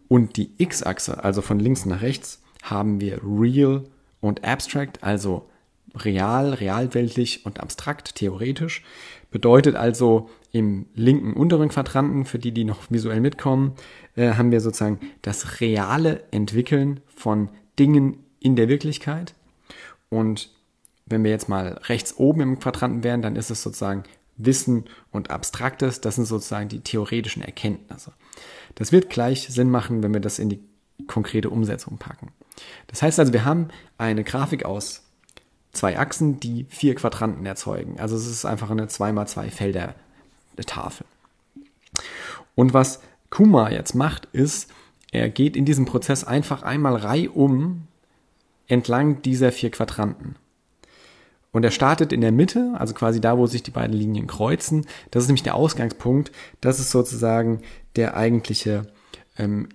Und 0.08 0.38
die 0.38 0.52
X-Achse, 0.58 1.24
also 1.24 1.42
von 1.42 1.60
links 1.60 1.86
nach 1.86 2.02
rechts, 2.02 2.42
haben 2.62 3.02
wir 3.02 3.22
Real 3.24 3.84
und 4.22 4.46
Abstract, 4.46 5.04
also 5.04 5.50
real, 5.96 6.54
realweltlich 6.54 7.46
und 7.46 7.60
abstrakt, 7.60 8.16
theoretisch. 8.16 8.84
Bedeutet 9.30 9.76
also 9.76 10.30
im 10.52 10.86
linken 10.94 11.34
unteren 11.34 11.70
Quadranten, 11.70 12.26
für 12.26 12.40
die, 12.40 12.52
die 12.52 12.64
noch 12.64 12.90
visuell 12.90 13.22
mitkommen, 13.22 13.74
äh, 14.16 14.34
haben 14.34 14.52
wir 14.52 14.62
sozusagen 14.62 15.00
das 15.22 15.62
reale 15.62 16.24
Entwickeln 16.32 17.00
von 17.08 17.50
Dingen 17.80 18.24
in 18.40 18.56
der 18.56 18.68
Wirklichkeit. 18.68 19.34
Und 20.10 20.50
wenn 21.06 21.24
wir 21.24 21.32
jetzt 21.32 21.50
mal 21.50 21.80
rechts 21.86 22.18
oben 22.18 22.42
im 22.42 22.60
Quadranten 22.60 23.04
wären, 23.04 23.22
dann 23.22 23.36
ist 23.36 23.50
es 23.50 23.64
sozusagen 23.64 24.04
Wissen 24.38 24.86
und 25.12 25.30
Abstraktes. 25.30 26.02
Das 26.02 26.16
sind 26.16 26.26
sozusagen 26.26 26.70
die 26.70 26.82
theoretischen 26.82 27.42
Erkenntnisse. 27.42 28.14
Das 28.76 28.92
wird 28.92 29.10
gleich 29.10 29.48
Sinn 29.48 29.70
machen, 29.70 30.04
wenn 30.04 30.14
wir 30.14 30.22
das 30.22 30.40
in 30.40 30.50
die 30.50 30.60
konkrete 31.08 31.50
Umsetzung 31.50 31.98
packen. 31.98 32.32
Das 32.88 33.02
heißt 33.02 33.20
also, 33.20 33.34
wir 33.34 33.46
haben 33.46 33.70
eine 33.98 34.24
Grafik 34.24 34.66
aus 34.66 35.04
zwei 35.72 35.98
Achsen, 35.98 36.40
die 36.40 36.66
vier 36.70 36.96
Quadranten 36.96 37.46
erzeugen. 37.46 38.00
Also 38.00 38.16
es 38.16 38.28
ist 38.28 38.46
einfach 38.46 38.70
eine 38.70 38.88
2x2 38.88 39.50
Felder 39.50 39.96
Tafel. 40.66 41.06
Und 42.56 42.74
was 42.74 43.02
Kuma 43.30 43.72
jetzt 43.72 43.96
macht, 43.96 44.28
ist, 44.34 44.72
er 45.12 45.30
geht 45.30 45.56
in 45.56 45.66
diesem 45.66 45.86
Prozess 45.86 46.24
einfach 46.24 46.64
einmal 46.64 46.96
reihum 46.96 47.88
entlang 48.68 49.22
dieser 49.22 49.52
vier 49.52 49.72
Quadranten. 49.72 50.36
Und 51.52 51.66
er 51.66 51.72
startet 51.72 52.14
in 52.14 52.22
der 52.22 52.32
Mitte, 52.32 52.74
also 52.78 52.94
quasi 52.94 53.20
da, 53.20 53.38
wo 53.38 53.46
sich 53.46 53.62
die 53.62 53.72
beiden 53.72 53.96
Linien 53.96 54.28
kreuzen. 54.28 54.86
Das 55.12 55.24
ist 55.24 55.28
nämlich 55.28 55.44
der 55.44 55.56
Ausgangspunkt. 55.56 56.32
Das 56.62 56.80
ist 56.80 56.92
sozusagen 56.92 57.62
der 57.98 58.16
eigentliche, 58.16 58.88
ähm, 59.38 59.68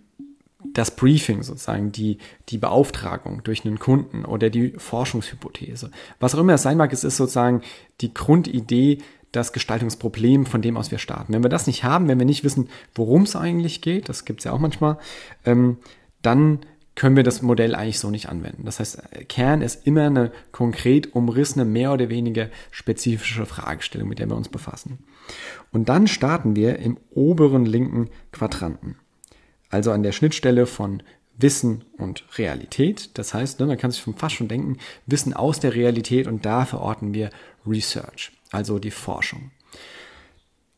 das 0.72 0.94
Briefing 0.94 1.42
sozusagen, 1.42 1.92
die, 1.92 2.18
die 2.48 2.58
Beauftragung 2.58 3.42
durch 3.44 3.64
einen 3.64 3.78
Kunden 3.78 4.24
oder 4.24 4.50
die 4.50 4.70
Forschungshypothese. 4.76 5.90
Was 6.20 6.34
auch 6.34 6.40
immer 6.40 6.54
es 6.54 6.62
sein 6.62 6.76
mag, 6.76 6.92
es 6.92 7.04
ist 7.04 7.16
sozusagen 7.16 7.62
die 8.00 8.12
Grundidee, 8.12 8.98
das 9.32 9.52
Gestaltungsproblem, 9.52 10.46
von 10.46 10.62
dem 10.62 10.76
aus 10.76 10.90
wir 10.90 10.98
starten. 10.98 11.32
Wenn 11.32 11.42
wir 11.42 11.50
das 11.50 11.66
nicht 11.66 11.84
haben, 11.84 12.08
wenn 12.08 12.18
wir 12.18 12.26
nicht 12.26 12.44
wissen, 12.44 12.68
worum 12.94 13.22
es 13.22 13.36
eigentlich 13.36 13.82
geht, 13.82 14.08
das 14.08 14.24
gibt 14.24 14.40
es 14.40 14.44
ja 14.44 14.52
auch 14.52 14.58
manchmal, 14.58 14.98
ähm, 15.44 15.78
dann 16.22 16.60
können 16.94 17.16
wir 17.16 17.22
das 17.22 17.42
Modell 17.42 17.74
eigentlich 17.74 17.98
so 17.98 18.10
nicht 18.10 18.28
anwenden. 18.28 18.64
Das 18.64 18.80
heißt, 18.80 19.28
Kern 19.28 19.60
ist 19.60 19.86
immer 19.86 20.06
eine 20.06 20.32
konkret 20.50 21.14
umrissene, 21.14 21.66
mehr 21.66 21.92
oder 21.92 22.08
weniger 22.08 22.48
spezifische 22.70 23.44
Fragestellung, 23.44 24.08
mit 24.08 24.18
der 24.18 24.28
wir 24.28 24.36
uns 24.36 24.48
befassen. 24.48 25.00
Und 25.70 25.90
dann 25.90 26.06
starten 26.06 26.56
wir 26.56 26.78
im 26.78 26.96
oberen 27.10 27.66
linken 27.66 28.08
Quadranten. 28.32 28.96
Also 29.70 29.92
an 29.92 30.02
der 30.02 30.12
Schnittstelle 30.12 30.66
von 30.66 31.02
Wissen 31.38 31.84
und 31.98 32.24
Realität. 32.38 33.10
Das 33.14 33.34
heißt, 33.34 33.60
ne, 33.60 33.66
man 33.66 33.78
kann 33.78 33.90
sich 33.90 34.04
fast 34.16 34.34
schon 34.34 34.48
denken, 34.48 34.78
Wissen 35.06 35.34
aus 35.34 35.60
der 35.60 35.74
Realität 35.74 36.26
und 36.26 36.46
da 36.46 36.64
verorten 36.64 37.14
wir 37.14 37.30
Research, 37.66 38.32
also 38.52 38.78
die 38.78 38.90
Forschung. 38.90 39.50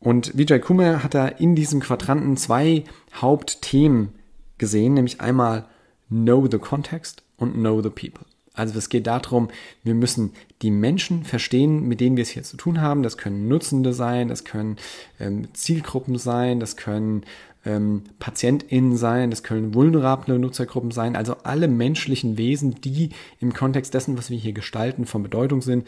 Und 0.01 0.37
Vijay 0.37 0.61
Kumar 0.61 1.03
hat 1.03 1.15
da 1.15 1.27
in 1.27 1.55
diesem 1.55 1.81
Quadranten 1.81 2.37
zwei 2.37 2.85
Hauptthemen 3.15 4.13
gesehen, 4.57 4.95
nämlich 4.95 5.21
einmal 5.21 5.67
Know 6.09 6.49
the 6.51 6.59
Context 6.59 7.23
und 7.37 7.55
Know 7.55 7.83
the 7.83 7.91
People. 7.91 8.25
Also 8.59 8.77
es 8.77 8.89
geht 8.89 9.07
darum, 9.07 9.51
wir 9.85 9.95
müssen 9.95 10.33
die 10.63 10.73
Menschen 10.73 11.23
verstehen, 11.23 11.87
mit 11.87 12.01
denen 12.01 12.17
wir 12.17 12.23
es 12.23 12.31
hier 12.31 12.43
zu 12.43 12.57
tun 12.57 12.81
haben. 12.81 13.05
Das 13.05 13.17
können 13.17 13.47
Nutzende 13.47 13.93
sein, 13.93 14.27
das 14.27 14.45
können 14.45 14.79
ähm, 15.21 15.47
Zielgruppen 15.55 16.19
sein, 16.19 16.59
das 16.59 16.77
können 16.77 17.23
ähm, 17.65 18.05
PatientInnen 18.19 18.97
sein, 18.97 19.31
das 19.31 19.43
können 19.43 19.75
vulnerable 19.75 20.39
Nutzergruppen 20.39 20.91
sein, 20.91 21.17
also 21.17 21.37
alle 21.43 21.69
menschlichen 21.69 22.39
Wesen, 22.39 22.81
die 22.81 23.11
im 23.41 23.53
Kontext 23.53 23.95
dessen, 23.95 24.17
was 24.17 24.31
wir 24.31 24.39
hier 24.39 24.53
gestalten, 24.53 25.07
von 25.07 25.23
Bedeutung 25.23 25.63
sind, 25.63 25.87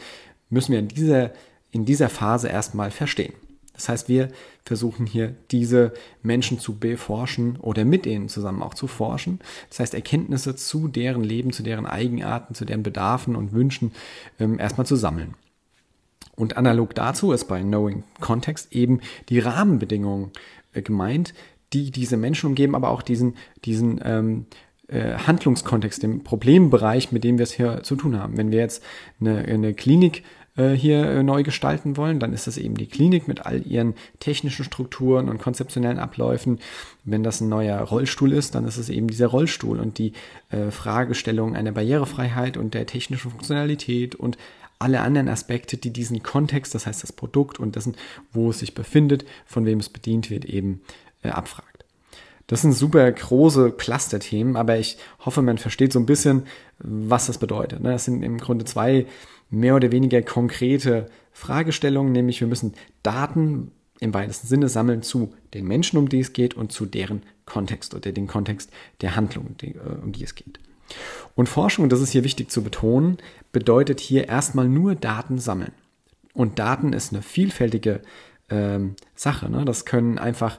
müssen 0.49 0.73
wir 0.73 0.79
in 0.79 0.87
dieser, 0.89 1.31
in 1.71 1.85
dieser 1.85 2.09
Phase 2.09 2.49
erstmal 2.49 2.91
verstehen. 2.91 3.33
Das 3.73 3.89
heißt, 3.89 4.09
wir 4.09 4.29
versuchen 4.63 5.07
hier 5.07 5.33
diese 5.49 5.93
Menschen 6.21 6.59
zu 6.59 6.77
beforschen 6.77 7.57
oder 7.57 7.83
mit 7.83 8.05
ihnen 8.05 8.29
zusammen 8.29 8.61
auch 8.61 8.75
zu 8.75 8.85
forschen. 8.85 9.39
Das 9.69 9.79
heißt, 9.79 9.93
Erkenntnisse 9.95 10.55
zu 10.55 10.87
deren 10.87 11.23
Leben, 11.23 11.51
zu 11.51 11.63
deren 11.63 11.87
Eigenarten, 11.87 12.53
zu 12.53 12.65
deren 12.65 12.83
Bedarfen 12.83 13.35
und 13.35 13.53
Wünschen 13.53 13.91
ähm, 14.39 14.59
erstmal 14.59 14.85
zu 14.85 14.95
sammeln. 14.95 15.33
Und 16.35 16.57
analog 16.57 16.93
dazu 16.95 17.31
ist 17.31 17.45
bei 17.45 17.61
Knowing 17.61 18.03
Context 18.19 18.71
eben 18.71 18.99
die 19.29 19.39
Rahmenbedingungen 19.39 20.31
äh, 20.73 20.81
gemeint, 20.81 21.33
die 21.73 21.91
diese 21.91 22.17
Menschen 22.17 22.47
umgeben, 22.47 22.75
aber 22.75 22.89
auch 22.89 23.01
diesen, 23.01 23.35
diesen 23.65 23.99
ähm, 24.03 24.45
äh, 24.87 25.13
Handlungskontext, 25.15 26.03
den 26.03 26.23
Problembereich, 26.23 27.11
mit 27.11 27.23
dem 27.23 27.37
wir 27.37 27.43
es 27.43 27.53
hier 27.53 27.83
zu 27.83 27.95
tun 27.95 28.19
haben. 28.19 28.37
Wenn 28.37 28.51
wir 28.51 28.59
jetzt 28.59 28.83
eine, 29.19 29.39
eine 29.39 29.73
Klinik 29.73 30.23
äh, 30.57 30.71
hier 30.71 31.05
äh, 31.05 31.23
neu 31.23 31.43
gestalten 31.43 31.95
wollen, 31.95 32.19
dann 32.19 32.33
ist 32.33 32.47
das 32.47 32.57
eben 32.57 32.75
die 32.75 32.87
Klinik 32.87 33.27
mit 33.27 33.45
all 33.45 33.65
ihren 33.65 33.93
technischen 34.19 34.65
Strukturen 34.65 35.29
und 35.29 35.39
konzeptionellen 35.39 35.97
Abläufen. 35.97 36.59
Wenn 37.05 37.23
das 37.23 37.39
ein 37.39 37.47
neuer 37.47 37.79
Rollstuhl 37.79 38.33
ist, 38.33 38.53
dann 38.55 38.65
ist 38.65 38.77
es 38.77 38.89
eben 38.89 39.07
dieser 39.07 39.27
Rollstuhl 39.27 39.79
und 39.79 39.97
die 39.97 40.11
äh, 40.49 40.71
Fragestellung 40.71 41.55
einer 41.55 41.71
Barrierefreiheit 41.71 42.57
und 42.57 42.73
der 42.73 42.85
technischen 42.85 43.31
Funktionalität 43.31 44.15
und 44.15 44.37
alle 44.77 45.01
anderen 45.01 45.29
Aspekte, 45.29 45.77
die 45.77 45.93
diesen 45.93 46.23
Kontext, 46.23 46.73
das 46.75 46.87
heißt 46.87 47.03
das 47.03 47.13
Produkt 47.13 47.59
und 47.59 47.75
dessen, 47.75 47.95
wo 48.33 48.49
es 48.49 48.59
sich 48.59 48.73
befindet, 48.73 49.25
von 49.45 49.65
wem 49.65 49.79
es 49.79 49.89
bedient 49.89 50.29
wird, 50.29 50.43
eben 50.43 50.81
abfragt. 51.29 51.85
Das 52.47 52.61
sind 52.61 52.73
super 52.73 53.09
große 53.09 53.71
Cluster-Themen, 53.71 54.57
aber 54.57 54.77
ich 54.77 54.97
hoffe, 55.25 55.41
man 55.41 55.57
versteht 55.57 55.93
so 55.93 55.99
ein 55.99 56.05
bisschen, 56.05 56.47
was 56.79 57.27
das 57.27 57.37
bedeutet. 57.37 57.81
Ne? 57.81 57.91
Das 57.91 58.05
sind 58.05 58.23
im 58.23 58.39
Grunde 58.39 58.65
zwei 58.65 59.05
mehr 59.49 59.75
oder 59.75 59.91
weniger 59.91 60.21
konkrete 60.21 61.09
Fragestellungen, 61.31 62.11
nämlich 62.11 62.41
wir 62.41 62.47
müssen 62.47 62.73
Daten 63.03 63.71
im 64.01 64.13
weitesten 64.13 64.47
Sinne 64.47 64.67
sammeln 64.67 65.03
zu 65.03 65.33
den 65.53 65.65
Menschen, 65.65 65.97
um 65.97 66.09
die 66.09 66.19
es 66.19 66.33
geht 66.33 66.55
und 66.55 66.71
zu 66.71 66.85
deren 66.85 67.21
Kontext 67.45 67.93
oder 67.93 68.11
den 68.11 68.27
Kontext 68.27 68.71
der 69.01 69.15
Handlung, 69.15 69.55
äh, 69.61 69.73
um 70.03 70.11
die 70.11 70.23
es 70.23 70.35
geht. 70.35 70.59
Und 71.35 71.47
Forschung, 71.47 71.87
das 71.87 72.01
ist 72.01 72.11
hier 72.11 72.23
wichtig 72.23 72.51
zu 72.51 72.63
betonen, 72.63 73.17
bedeutet 73.51 73.99
hier 73.99 74.27
erstmal 74.27 74.67
nur 74.67 74.95
Daten 74.95 75.37
sammeln. 75.37 75.71
Und 76.33 76.59
Daten 76.59 76.93
ist 76.93 77.13
eine 77.13 77.21
vielfältige 77.21 78.01
ähm, 78.49 78.95
Sache. 79.15 79.49
Ne? 79.49 79.63
Das 79.63 79.85
können 79.85 80.17
einfach 80.17 80.57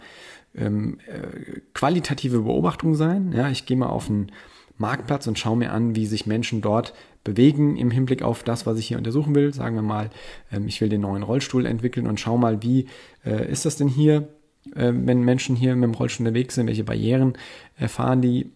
ähm, 0.56 0.98
äh, 1.06 1.60
qualitative 1.74 2.40
Beobachtungen 2.40 2.94
sein. 2.94 3.32
Ja, 3.32 3.50
ich 3.50 3.66
gehe 3.66 3.76
mal 3.76 3.88
auf 3.88 4.08
einen 4.08 4.32
Marktplatz 4.78 5.26
und 5.26 5.38
schaue 5.38 5.56
mir 5.56 5.72
an, 5.72 5.94
wie 5.96 6.06
sich 6.06 6.26
Menschen 6.26 6.60
dort 6.60 6.94
bewegen 7.24 7.76
im 7.76 7.90
Hinblick 7.90 8.22
auf 8.22 8.42
das, 8.42 8.66
was 8.66 8.78
ich 8.78 8.88
hier 8.88 8.98
untersuchen 8.98 9.34
will. 9.34 9.54
Sagen 9.54 9.76
wir 9.76 9.82
mal, 9.82 10.10
ähm, 10.50 10.66
ich 10.66 10.80
will 10.80 10.88
den 10.88 11.02
neuen 11.02 11.22
Rollstuhl 11.22 11.66
entwickeln 11.66 12.06
und 12.06 12.20
schau 12.20 12.36
mal, 12.36 12.62
wie 12.62 12.86
äh, 13.24 13.50
ist 13.50 13.64
das 13.64 13.76
denn 13.76 13.88
hier, 13.88 14.28
äh, 14.74 14.92
wenn 14.94 15.22
Menschen 15.22 15.56
hier 15.56 15.74
mit 15.74 15.84
dem 15.84 15.94
Rollstuhl 15.94 16.26
unterwegs 16.26 16.56
sind, 16.56 16.66
welche 16.66 16.84
Barrieren 16.84 17.34
erfahren 17.76 18.20
die, 18.20 18.50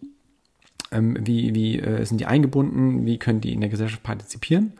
ähm, 0.91 1.17
wie, 1.21 1.55
wie 1.55 1.79
äh, 1.79 2.05
sind 2.05 2.19
die 2.19 2.25
eingebunden, 2.25 3.05
wie 3.05 3.17
können 3.17 3.41
die 3.41 3.53
in 3.53 3.61
der 3.61 3.69
Gesellschaft 3.69 4.03
partizipieren. 4.03 4.73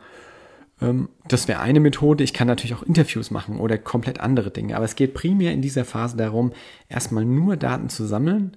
Ähm, 0.80 1.08
das 1.26 1.48
wäre 1.48 1.60
eine 1.60 1.80
Methode. 1.80 2.24
Ich 2.24 2.32
kann 2.32 2.48
natürlich 2.48 2.74
auch 2.74 2.82
Interviews 2.82 3.30
machen 3.30 3.58
oder 3.58 3.78
komplett 3.78 4.20
andere 4.20 4.50
Dinge. 4.50 4.76
Aber 4.76 4.84
es 4.84 4.96
geht 4.96 5.14
primär 5.14 5.52
in 5.52 5.62
dieser 5.62 5.84
Phase 5.84 6.16
darum, 6.16 6.52
erstmal 6.88 7.24
nur 7.24 7.56
Daten 7.56 7.88
zu 7.88 8.06
sammeln, 8.06 8.56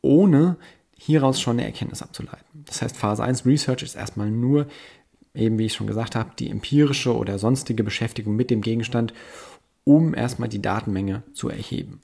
ohne 0.00 0.56
hieraus 0.98 1.40
schon 1.40 1.58
eine 1.58 1.66
Erkenntnis 1.66 2.02
abzuleiten. 2.02 2.64
Das 2.66 2.82
heißt, 2.82 2.96
Phase 2.96 3.24
1 3.24 3.44
Research 3.44 3.82
ist 3.82 3.96
erstmal 3.96 4.30
nur, 4.30 4.66
eben 5.34 5.58
wie 5.58 5.66
ich 5.66 5.74
schon 5.74 5.86
gesagt 5.86 6.14
habe, 6.14 6.30
die 6.38 6.50
empirische 6.50 7.16
oder 7.16 7.38
sonstige 7.38 7.82
Beschäftigung 7.82 8.36
mit 8.36 8.50
dem 8.50 8.60
Gegenstand, 8.60 9.12
um 9.84 10.14
erstmal 10.14 10.48
die 10.48 10.62
Datenmenge 10.62 11.22
zu 11.32 11.48
erheben. 11.48 12.00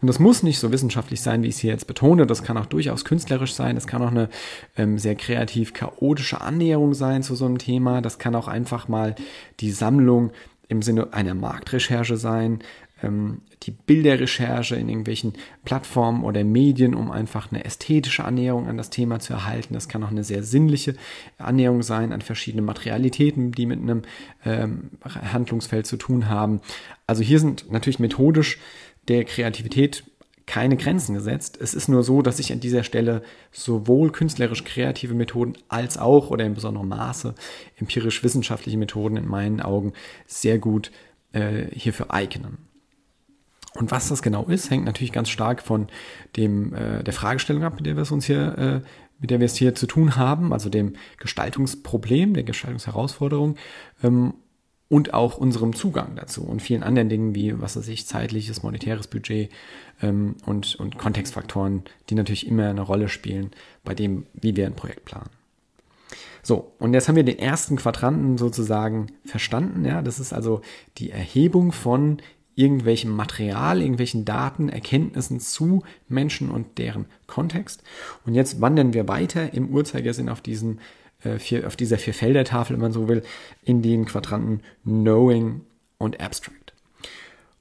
Und 0.00 0.08
das 0.08 0.18
muss 0.18 0.42
nicht 0.42 0.58
so 0.58 0.72
wissenschaftlich 0.72 1.20
sein, 1.20 1.42
wie 1.42 1.48
ich 1.48 1.54
es 1.54 1.60
hier 1.60 1.72
jetzt 1.72 1.86
betone. 1.86 2.26
Das 2.26 2.42
kann 2.42 2.56
auch 2.56 2.66
durchaus 2.66 3.04
künstlerisch 3.04 3.54
sein. 3.54 3.74
Das 3.74 3.86
kann 3.86 4.02
auch 4.02 4.10
eine 4.10 4.28
ähm, 4.76 4.98
sehr 4.98 5.14
kreativ 5.14 5.72
chaotische 5.72 6.40
Annäherung 6.40 6.94
sein 6.94 7.22
zu 7.22 7.34
so 7.34 7.46
einem 7.46 7.58
Thema. 7.58 8.00
Das 8.02 8.18
kann 8.18 8.34
auch 8.34 8.48
einfach 8.48 8.88
mal 8.88 9.14
die 9.60 9.70
Sammlung 9.70 10.32
im 10.68 10.82
Sinne 10.82 11.12
einer 11.12 11.34
Marktrecherche 11.34 12.16
sein, 12.16 12.60
ähm, 13.02 13.42
die 13.62 13.70
Bilderrecherche 13.70 14.76
in 14.76 14.88
irgendwelchen 14.88 15.34
Plattformen 15.64 16.22
oder 16.24 16.44
Medien, 16.44 16.94
um 16.94 17.10
einfach 17.10 17.50
eine 17.50 17.64
ästhetische 17.64 18.24
Annäherung 18.24 18.68
an 18.68 18.76
das 18.76 18.90
Thema 18.90 19.20
zu 19.20 19.32
erhalten. 19.32 19.74
Das 19.74 19.88
kann 19.88 20.02
auch 20.04 20.10
eine 20.10 20.24
sehr 20.24 20.42
sinnliche 20.42 20.94
Annäherung 21.38 21.82
sein 21.82 22.12
an 22.12 22.20
verschiedene 22.20 22.62
Materialitäten, 22.62 23.52
die 23.52 23.66
mit 23.66 23.80
einem 23.80 24.02
ähm, 24.44 24.90
Handlungsfeld 25.02 25.86
zu 25.86 25.96
tun 25.96 26.28
haben. 26.28 26.60
Also 27.06 27.22
hier 27.22 27.40
sind 27.40 27.70
natürlich 27.70 27.98
methodisch 27.98 28.58
der 29.08 29.24
Kreativität 29.24 30.04
keine 30.46 30.76
Grenzen 30.76 31.14
gesetzt. 31.14 31.58
Es 31.60 31.72
ist 31.72 31.88
nur 31.88 32.02
so, 32.02 32.20
dass 32.20 32.36
sich 32.36 32.52
an 32.52 32.60
dieser 32.60 32.84
Stelle 32.84 33.22
sowohl 33.50 34.12
künstlerisch 34.12 34.64
kreative 34.64 35.14
Methoden 35.14 35.54
als 35.68 35.96
auch 35.96 36.30
oder 36.30 36.44
in 36.44 36.54
besonderem 36.54 36.88
Maße 36.88 37.34
empirisch-wissenschaftliche 37.76 38.76
Methoden 38.76 39.16
in 39.16 39.26
meinen 39.26 39.60
Augen 39.60 39.94
sehr 40.26 40.58
gut 40.58 40.90
äh, 41.32 41.66
hierfür 41.72 42.12
eignen. 42.12 42.58
Und 43.74 43.90
was 43.90 44.08
das 44.08 44.22
genau 44.22 44.44
ist, 44.44 44.70
hängt 44.70 44.84
natürlich 44.84 45.12
ganz 45.12 45.30
stark 45.30 45.62
von 45.62 45.88
dem, 46.36 46.74
äh, 46.74 47.02
der 47.02 47.12
Fragestellung 47.12 47.64
ab, 47.64 47.74
mit 47.76 47.86
der 47.86 47.96
wir 47.96 48.02
es 48.02 48.12
uns 48.12 48.26
hier, 48.26 48.58
äh, 48.58 48.88
mit 49.18 49.30
der 49.30 49.40
wir 49.40 49.46
es 49.46 49.56
hier 49.56 49.74
zu 49.74 49.86
tun 49.86 50.16
haben, 50.16 50.52
also 50.52 50.68
dem 50.68 50.94
Gestaltungsproblem, 51.18 52.34
der 52.34 52.44
Gestaltungsherausforderung 52.44 53.56
ähm, 54.02 54.34
und 54.88 55.14
auch 55.14 55.38
unserem 55.38 55.74
Zugang 55.74 56.16
dazu 56.16 56.42
und 56.42 56.60
vielen 56.60 56.82
anderen 56.82 57.08
Dingen 57.08 57.34
wie, 57.34 57.60
was 57.60 57.76
weiß 57.76 57.88
ich, 57.88 58.06
zeitliches, 58.06 58.62
monetäres 58.62 59.06
Budget 59.06 59.50
ähm, 60.02 60.36
und, 60.44 60.76
und 60.76 60.98
Kontextfaktoren, 60.98 61.82
die 62.10 62.14
natürlich 62.14 62.46
immer 62.46 62.68
eine 62.68 62.82
Rolle 62.82 63.08
spielen 63.08 63.50
bei 63.82 63.94
dem, 63.94 64.26
wie 64.34 64.56
wir 64.56 64.66
ein 64.66 64.76
Projekt 64.76 65.04
planen. 65.04 65.30
So, 66.42 66.72
und 66.78 66.92
jetzt 66.92 67.08
haben 67.08 67.16
wir 67.16 67.24
den 67.24 67.38
ersten 67.38 67.76
Quadranten 67.76 68.36
sozusagen 68.36 69.06
verstanden. 69.24 69.86
Ja, 69.86 70.02
das 70.02 70.20
ist 70.20 70.34
also 70.34 70.60
die 70.98 71.10
Erhebung 71.10 71.72
von 71.72 72.18
irgendwelchem 72.54 73.10
Material, 73.10 73.80
irgendwelchen 73.80 74.24
Daten, 74.24 74.68
Erkenntnissen 74.68 75.40
zu 75.40 75.82
Menschen 76.08 76.50
und 76.50 76.78
deren 76.78 77.06
Kontext. 77.26 77.82
Und 78.26 78.34
jetzt 78.34 78.60
wandern 78.60 78.92
wir 78.92 79.08
weiter 79.08 79.54
im 79.54 79.70
Uhrzeigersinn 79.70 80.28
auf 80.28 80.42
diesen 80.42 80.80
äh, 81.24 81.38
vier, 81.38 81.66
auf 81.66 81.76
dieser 81.76 81.98
Vierfelder-Tafel, 81.98 82.74
wenn 82.74 82.82
man 82.82 82.92
so 82.92 83.08
will, 83.08 83.22
in 83.62 83.82
den 83.82 84.04
Quadranten 84.04 84.62
Knowing 84.84 85.62
und 85.98 86.20
Abstract. 86.20 86.72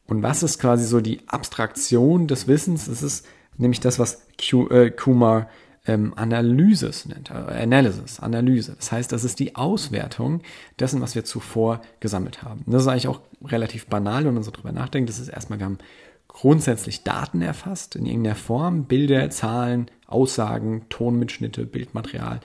Und 0.05 0.21
was 0.21 0.43
ist 0.43 0.59
quasi 0.59 0.85
so 0.85 1.01
die 1.01 1.21
Abstraktion 1.27 2.27
des 2.27 2.47
Wissens? 2.47 2.85
Das 2.85 3.01
ist 3.01 3.25
nämlich 3.57 3.79
das, 3.79 3.99
was 3.99 4.25
Q, 4.37 4.67
äh, 4.69 4.91
Kumar 4.91 5.49
ähm, 5.85 6.13
Analysis 6.15 7.05
nennt, 7.05 7.29
äh, 7.29 7.33
Analysis, 7.33 8.19
Analyse. 8.19 8.75
Das 8.77 8.91
heißt, 8.91 9.11
das 9.11 9.23
ist 9.23 9.39
die 9.39 9.55
Auswertung 9.55 10.41
dessen, 10.79 11.01
was 11.01 11.15
wir 11.15 11.25
zuvor 11.25 11.81
gesammelt 11.99 12.43
haben. 12.43 12.63
Das 12.67 12.83
ist 12.83 12.87
eigentlich 12.87 13.07
auch 13.07 13.21
relativ 13.43 13.87
banal, 13.87 14.25
wenn 14.25 14.33
man 14.33 14.43
so 14.43 14.51
drüber 14.51 14.71
nachdenkt. 14.71 15.09
Das 15.09 15.19
ist 15.19 15.27
erstmal, 15.29 15.59
wir 15.59 15.65
haben 15.65 15.79
grundsätzlich 16.27 17.03
Daten 17.03 17.41
erfasst 17.41 17.95
in 17.95 18.05
irgendeiner 18.05 18.35
Form, 18.35 18.85
Bilder, 18.85 19.29
Zahlen, 19.29 19.89
Aussagen, 20.07 20.85
Tonmitschnitte, 20.89 21.65
Bildmaterial, 21.65 22.39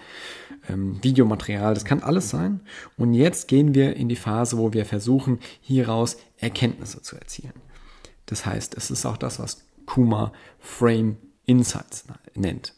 ähm, 0.68 1.02
Videomaterial, 1.02 1.74
das 1.74 1.84
kann 1.84 2.02
alles 2.02 2.30
sein. 2.30 2.60
Und 2.96 3.14
jetzt 3.14 3.48
gehen 3.48 3.74
wir 3.74 3.96
in 3.96 4.08
die 4.08 4.16
Phase, 4.16 4.58
wo 4.58 4.72
wir 4.72 4.84
versuchen, 4.84 5.38
hieraus 5.60 6.16
Erkenntnisse 6.36 7.02
zu 7.02 7.16
erzielen. 7.16 7.54
Das 8.26 8.46
heißt, 8.46 8.76
es 8.76 8.90
ist 8.90 9.06
auch 9.06 9.16
das, 9.16 9.38
was 9.38 9.64
Kuma 9.86 10.32
Frame 10.58 11.16
Insights 11.46 12.04
nennt. 12.34 12.74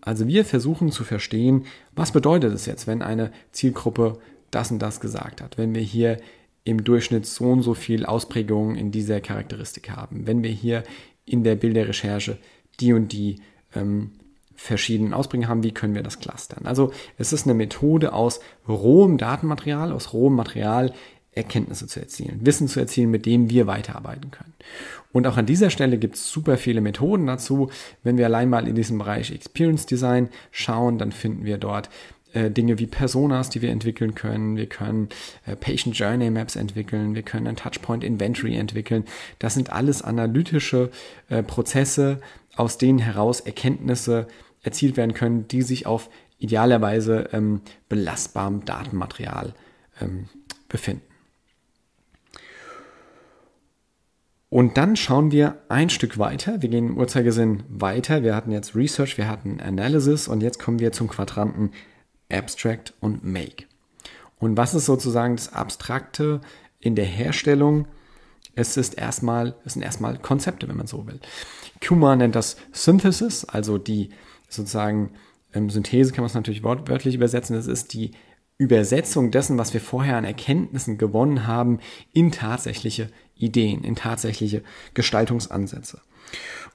Also 0.00 0.26
wir 0.26 0.44
versuchen 0.44 0.90
zu 0.90 1.04
verstehen, 1.04 1.66
was 1.94 2.10
bedeutet 2.10 2.52
es 2.52 2.66
jetzt, 2.66 2.88
wenn 2.88 3.02
eine 3.02 3.30
Zielgruppe 3.52 4.18
das 4.50 4.72
und 4.72 4.80
das 4.80 5.00
gesagt 5.00 5.40
hat, 5.40 5.56
wenn 5.58 5.74
wir 5.74 5.82
hier 5.82 6.18
im 6.64 6.82
Durchschnitt 6.82 7.26
so 7.26 7.44
und 7.44 7.62
so 7.62 7.74
viel 7.74 8.04
Ausprägungen 8.04 8.76
in 8.76 8.90
dieser 8.90 9.20
Charakteristik 9.20 9.90
haben, 9.90 10.26
wenn 10.26 10.42
wir 10.42 10.50
hier 10.50 10.82
in 11.24 11.44
der 11.44 11.54
Bilderrecherche 11.54 12.38
die 12.80 12.92
und 12.92 13.12
die 13.12 13.40
ähm, 13.74 14.12
verschiedenen 14.62 15.12
Ausprägungen 15.12 15.48
haben, 15.48 15.62
wie 15.64 15.72
können 15.72 15.94
wir 15.94 16.04
das 16.04 16.20
clustern? 16.20 16.66
Also 16.66 16.92
es 17.18 17.32
ist 17.32 17.46
eine 17.46 17.54
Methode 17.54 18.12
aus 18.12 18.40
rohem 18.68 19.18
Datenmaterial, 19.18 19.90
aus 19.92 20.12
rohem 20.12 20.34
Material 20.34 20.92
Erkenntnisse 21.32 21.86
zu 21.86 21.98
erzielen, 21.98 22.40
Wissen 22.42 22.68
zu 22.68 22.78
erzielen, 22.78 23.10
mit 23.10 23.26
dem 23.26 23.50
wir 23.50 23.66
weiterarbeiten 23.66 24.30
können. 24.30 24.52
Und 25.12 25.26
auch 25.26 25.36
an 25.36 25.46
dieser 25.46 25.70
Stelle 25.70 25.98
gibt 25.98 26.14
es 26.14 26.30
super 26.30 26.58
viele 26.58 26.80
Methoden 26.80 27.26
dazu. 27.26 27.70
Wenn 28.02 28.18
wir 28.18 28.26
allein 28.26 28.50
mal 28.50 28.68
in 28.68 28.74
diesem 28.74 28.98
Bereich 28.98 29.32
Experience 29.32 29.86
Design 29.86 30.28
schauen, 30.50 30.98
dann 30.98 31.10
finden 31.10 31.44
wir 31.44 31.58
dort 31.58 31.88
äh, 32.32 32.50
Dinge 32.50 32.78
wie 32.78 32.86
Personas, 32.86 33.50
die 33.50 33.62
wir 33.62 33.70
entwickeln 33.70 34.14
können. 34.14 34.56
Wir 34.56 34.66
können 34.66 35.08
äh, 35.46 35.56
Patient 35.56 35.96
Journey 35.98 36.30
Maps 36.30 36.54
entwickeln. 36.54 37.14
Wir 37.14 37.22
können 37.22 37.46
ein 37.46 37.56
Touchpoint 37.56 38.04
Inventory 38.04 38.54
entwickeln. 38.54 39.04
Das 39.38 39.54
sind 39.54 39.72
alles 39.72 40.02
analytische 40.02 40.90
äh, 41.30 41.42
Prozesse, 41.42 42.20
aus 42.56 42.76
denen 42.76 42.98
heraus 42.98 43.40
Erkenntnisse 43.40 44.26
erzielt 44.62 44.96
werden 44.96 45.14
können, 45.14 45.48
die 45.48 45.62
sich 45.62 45.86
auf 45.86 46.08
idealerweise 46.38 47.28
ähm, 47.32 47.60
belastbarem 47.88 48.64
Datenmaterial 48.64 49.54
ähm, 50.00 50.28
befinden. 50.68 51.02
Und 54.48 54.76
dann 54.76 54.96
schauen 54.96 55.30
wir 55.30 55.62
ein 55.70 55.88
Stück 55.88 56.18
weiter. 56.18 56.60
Wir 56.60 56.68
gehen 56.68 56.88
im 56.88 56.98
Uhrzeigersinn 56.98 57.62
weiter. 57.70 58.22
Wir 58.22 58.36
hatten 58.36 58.50
jetzt 58.50 58.76
Research, 58.76 59.16
wir 59.16 59.26
hatten 59.26 59.60
Analysis 59.60 60.28
und 60.28 60.42
jetzt 60.42 60.58
kommen 60.58 60.78
wir 60.78 60.92
zum 60.92 61.08
Quadranten 61.08 61.70
Abstract 62.30 62.92
und 63.00 63.24
Make. 63.24 63.64
Und 64.38 64.58
was 64.58 64.74
ist 64.74 64.84
sozusagen 64.84 65.36
das 65.36 65.54
Abstrakte 65.54 66.42
in 66.80 66.96
der 66.96 67.06
Herstellung? 67.06 67.86
Es 68.54 68.76
ist 68.76 68.98
erstmal, 68.98 69.54
es 69.64 69.72
sind 69.72 69.82
erstmal 69.82 70.18
Konzepte, 70.18 70.68
wenn 70.68 70.76
man 70.76 70.86
so 70.86 71.06
will. 71.06 71.20
Kuma 71.86 72.14
nennt 72.14 72.34
das 72.34 72.56
Synthesis, 72.72 73.46
also 73.46 73.78
die 73.78 74.10
sozusagen 74.52 75.10
ähm, 75.54 75.70
Synthese 75.70 76.12
kann 76.12 76.22
man 76.22 76.28
es 76.28 76.34
natürlich 76.34 76.62
wortwörtlich 76.62 77.14
übersetzen. 77.14 77.56
Das 77.56 77.66
ist 77.66 77.92
die 77.92 78.12
Übersetzung 78.58 79.30
dessen, 79.30 79.58
was 79.58 79.74
wir 79.74 79.80
vorher 79.80 80.16
an 80.16 80.24
Erkenntnissen 80.24 80.98
gewonnen 80.98 81.46
haben, 81.46 81.80
in 82.12 82.30
tatsächliche 82.30 83.08
Ideen, 83.36 83.82
in 83.82 83.96
tatsächliche 83.96 84.62
Gestaltungsansätze. 84.94 86.00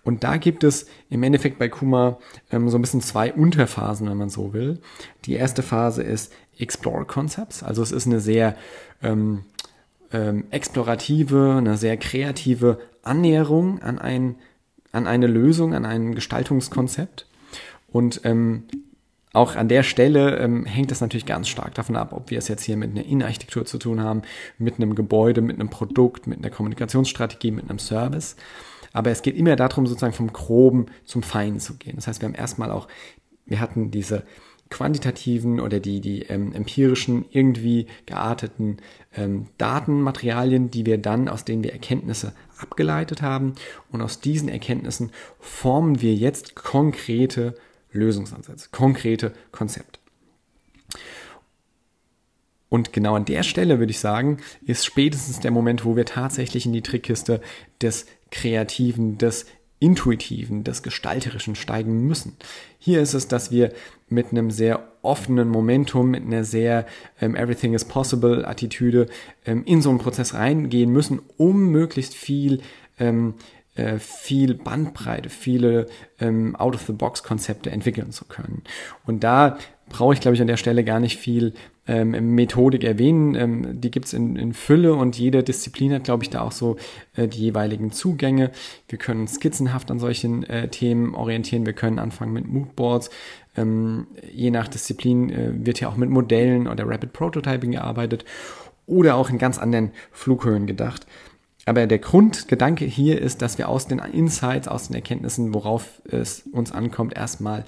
Und 0.04 0.24
da 0.24 0.38
gibt 0.38 0.64
es 0.64 0.88
im 1.10 1.24
Endeffekt 1.24 1.60
bei 1.60 1.70
Kuma 1.70 2.20
ähm, 2.52 2.70
so 2.70 2.78
ein 2.78 2.82
bisschen 2.82 3.02
zwei 3.02 3.34
Unterphasen, 3.34 4.10
wenn 4.10 4.18
man 4.18 4.30
so 4.30 4.54
will. 4.54 4.80
Die 5.26 5.34
erste 5.34 5.64
Phase 5.64 6.04
ist 6.04 6.32
Explore 6.58 7.06
Concepts, 7.06 7.64
also 7.64 7.82
es 7.84 7.92
ist 7.92 8.08
eine 8.08 8.20
sehr 8.20 8.56
ähm, 9.04 9.44
ähm, 10.12 10.46
explorative, 10.50 11.56
eine 11.58 11.78
sehr 11.78 11.98
kreative 11.98 12.80
Annäherung 13.04 13.82
an, 13.82 14.00
ein, 14.00 14.36
an 14.92 15.08
eine 15.08 15.28
Lösung, 15.28 15.74
an 15.74 15.86
ein 15.86 16.16
Gestaltungskonzept. 16.16 17.28
Und 17.92 18.22
ähm, 18.24 18.64
auch 19.34 19.56
an 19.56 19.68
der 19.68 19.84
Stelle 19.84 20.38
ähm, 20.38 20.66
hängt 20.66 20.92
es 20.92 21.02
natürlich 21.02 21.26
ganz 21.26 21.48
stark 21.48 21.76
davon 21.76 21.96
ab, 21.96 22.12
ob 22.14 22.32
wir 22.32 22.38
es 22.38 22.48
jetzt 22.48 22.64
hier 22.64 22.78
mit 22.78 22.92
einer 22.92 23.06
Innenarchitektur 23.06 23.66
zu 23.66 23.78
tun 23.78 24.02
haben, 24.02 24.24
mit 24.58 24.76
einem 24.76 24.96
Gebäude, 24.96 25.42
mit 25.42 25.60
einem 25.60 25.70
Produkt, 25.70 26.28
mit 26.28 26.40
einer 26.40 26.50
Kommunikationsstrategie, 26.50 27.52
mit 27.52 27.70
einem 27.70 27.80
Service. 27.80 28.36
Aber 28.94 29.12
es 29.12 29.22
geht 29.22 29.38
immer 29.38 29.56
darum, 29.56 29.86
sozusagen 29.86 30.14
vom 30.14 30.34
Groben 30.34 30.88
zum 31.06 31.24
Feinen 31.24 31.60
zu 31.60 31.76
gehen. 31.76 31.98
Das 31.98 32.08
heißt, 32.08 32.22
wir 32.22 32.28
haben 32.28 32.36
erstmal 32.36 32.72
auch, 32.72 32.88
wir 33.46 33.60
hatten 33.60 33.92
diese 33.92 34.24
quantitativen 34.70 35.60
oder 35.60 35.80
die, 35.80 36.02
die 36.02 36.24
ähm, 36.24 36.54
empirischen, 36.54 37.26
irgendwie 37.30 37.88
gearteten 38.06 38.78
ähm, 39.16 39.48
Datenmaterialien, 39.58 40.72
die 40.72 40.86
wir 40.86 40.98
dann, 40.98 41.30
aus 41.30 41.46
denen 41.46 41.64
wir 41.64 41.74
Erkenntnisse 41.74 42.34
abgeleitet 42.58 43.22
haben. 43.22 43.54
Und 43.92 44.02
aus 44.02 44.20
diesen 44.20 44.50
Erkenntnissen 44.50 45.12
formen 45.40 46.02
wir 46.02 46.14
jetzt 46.16 46.56
konkrete 46.56 47.56
Lösungsansätze, 47.98 48.70
konkrete 48.72 49.34
Konzepte. 49.52 50.00
Und 52.70 52.92
genau 52.92 53.16
an 53.16 53.26
der 53.26 53.44
Stelle 53.44 53.80
würde 53.80 53.92
ich 53.92 54.00
sagen, 54.00 54.38
ist 54.66 54.86
spätestens 54.86 55.40
der 55.40 55.52
Moment, 55.52 55.86
wo 55.86 55.96
wir 55.96 56.06
tatsächlich 56.06 56.66
in 56.66 56.74
die 56.74 56.82
Trickkiste 56.82 57.42
des 57.82 58.06
Kreativen, 58.30 59.18
des 59.18 59.46
Intuitiven, 59.80 60.64
des 60.64 60.82
Gestalterischen 60.82 61.56
steigen 61.56 62.08
müssen. 62.08 62.36
Hier 62.80 63.00
ist 63.02 63.14
es, 63.14 63.28
dass 63.28 63.52
wir 63.52 63.72
mit 64.10 64.32
einem 64.32 64.50
sehr 64.50 64.92
offenen 65.02 65.50
Momentum, 65.50 66.10
mit 66.10 66.24
einer 66.24 66.44
sehr 66.44 66.88
ähm, 67.22 67.36
Everything 67.36 67.74
is 67.74 67.86
possible 67.86 68.46
Attitüde 68.46 69.08
ähm, 69.46 69.64
in 69.66 69.82
so 69.82 69.90
einen 69.90 70.00
Prozess 70.00 70.34
reingehen 70.34 70.92
müssen, 70.92 71.22
um 71.38 71.72
möglichst 71.72 72.16
viel 72.16 72.62
ähm, 73.00 73.36
äh, 73.78 74.00
viel 74.00 74.56
Bandbreite, 74.56 75.30
viele 75.30 75.88
ähm, 76.20 76.56
Out-of-the-Box-Konzepte 76.56 77.70
entwickeln 77.70 78.12
zu 78.12 78.26
können. 78.26 78.64
Und 79.06 79.24
da 79.24 79.58
brauche 79.90 80.14
ich, 80.14 80.20
glaube 80.20 80.36
ich, 80.36 80.42
an 80.42 80.48
der 80.48 80.58
Stelle 80.58 80.84
gar 80.84 81.00
nicht 81.00 81.18
viel 81.18 81.54
ähm, 81.88 82.36
Methodik 82.36 82.84
erwähnen. 82.84 83.36
Ähm, 83.36 83.82
die 83.82 83.92
gibt's 83.92 84.14
in, 84.14 84.36
in 84.36 84.54
Fülle 84.54 84.96
und 84.96 85.18
jede 85.18 85.44
Disziplin 85.44 85.94
hat, 85.94 86.04
glaube 86.04 86.24
ich, 86.24 86.30
da 86.30 86.42
auch 86.42 86.52
so 86.52 86.78
äh, 87.16 87.28
die 87.28 87.40
jeweiligen 87.40 87.92
Zugänge. 87.92 88.52
Wir 88.90 88.98
können 88.98 89.28
skizzenhaft 89.28 89.90
an 89.92 90.00
solchen 90.00 90.44
äh, 90.44 90.68
Themen 90.68 91.16
orientieren. 91.16 91.66
Wir 91.66 91.74
können 91.74 92.00
anfangen 92.00 92.34
mit 92.34 92.48
Moodboards. 92.48 93.10
Ähm, 93.56 94.08
je 94.32 94.52
nach 94.52 94.68
Disziplin 94.68 95.30
äh, 95.30 95.66
wird 95.66 95.80
ja 95.80 95.88
auch 95.88 95.98
mit 95.98 96.10
Modellen 96.10 96.68
oder 96.68 96.88
Rapid 96.88 97.14
Prototyping 97.14 97.72
gearbeitet 97.72 98.26
oder 98.86 99.16
auch 99.16 99.30
in 99.30 99.38
ganz 99.38 99.58
anderen 99.58 99.92
Flughöhen 100.12 100.66
gedacht. 100.66 101.06
Aber 101.68 101.86
der 101.86 102.00
Grundgedanke 102.00 102.86
hier 102.86 103.22
ist, 103.22 103.42
dass 103.42 103.58
wir 103.58 103.68
aus 103.68 103.88
den 103.88 104.00
Insights, 104.00 104.70
aus 104.70 104.88
den 104.88 104.96
Erkenntnissen, 104.96 105.54
worauf 105.54 106.02
es 106.06 106.44
uns 106.54 106.72
ankommt, 106.72 107.14
erstmal 107.14 107.66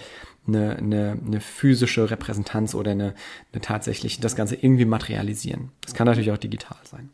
eine, 0.47 0.77
eine, 0.77 1.17
eine 1.25 1.41
physische 1.41 2.09
Repräsentanz 2.09 2.73
oder 2.75 2.91
eine, 2.91 3.13
eine 3.51 3.62
tatsächlich 3.62 4.21
das 4.21 4.38
Ganze 4.38 4.55
irgendwie 4.55 4.85
materialisieren. 4.85 5.73
Das 5.81 5.93
kann 5.93 6.07
natürlich 6.07 6.31
auch 6.31 6.38
digital 6.38 6.77
sein. 6.89 7.09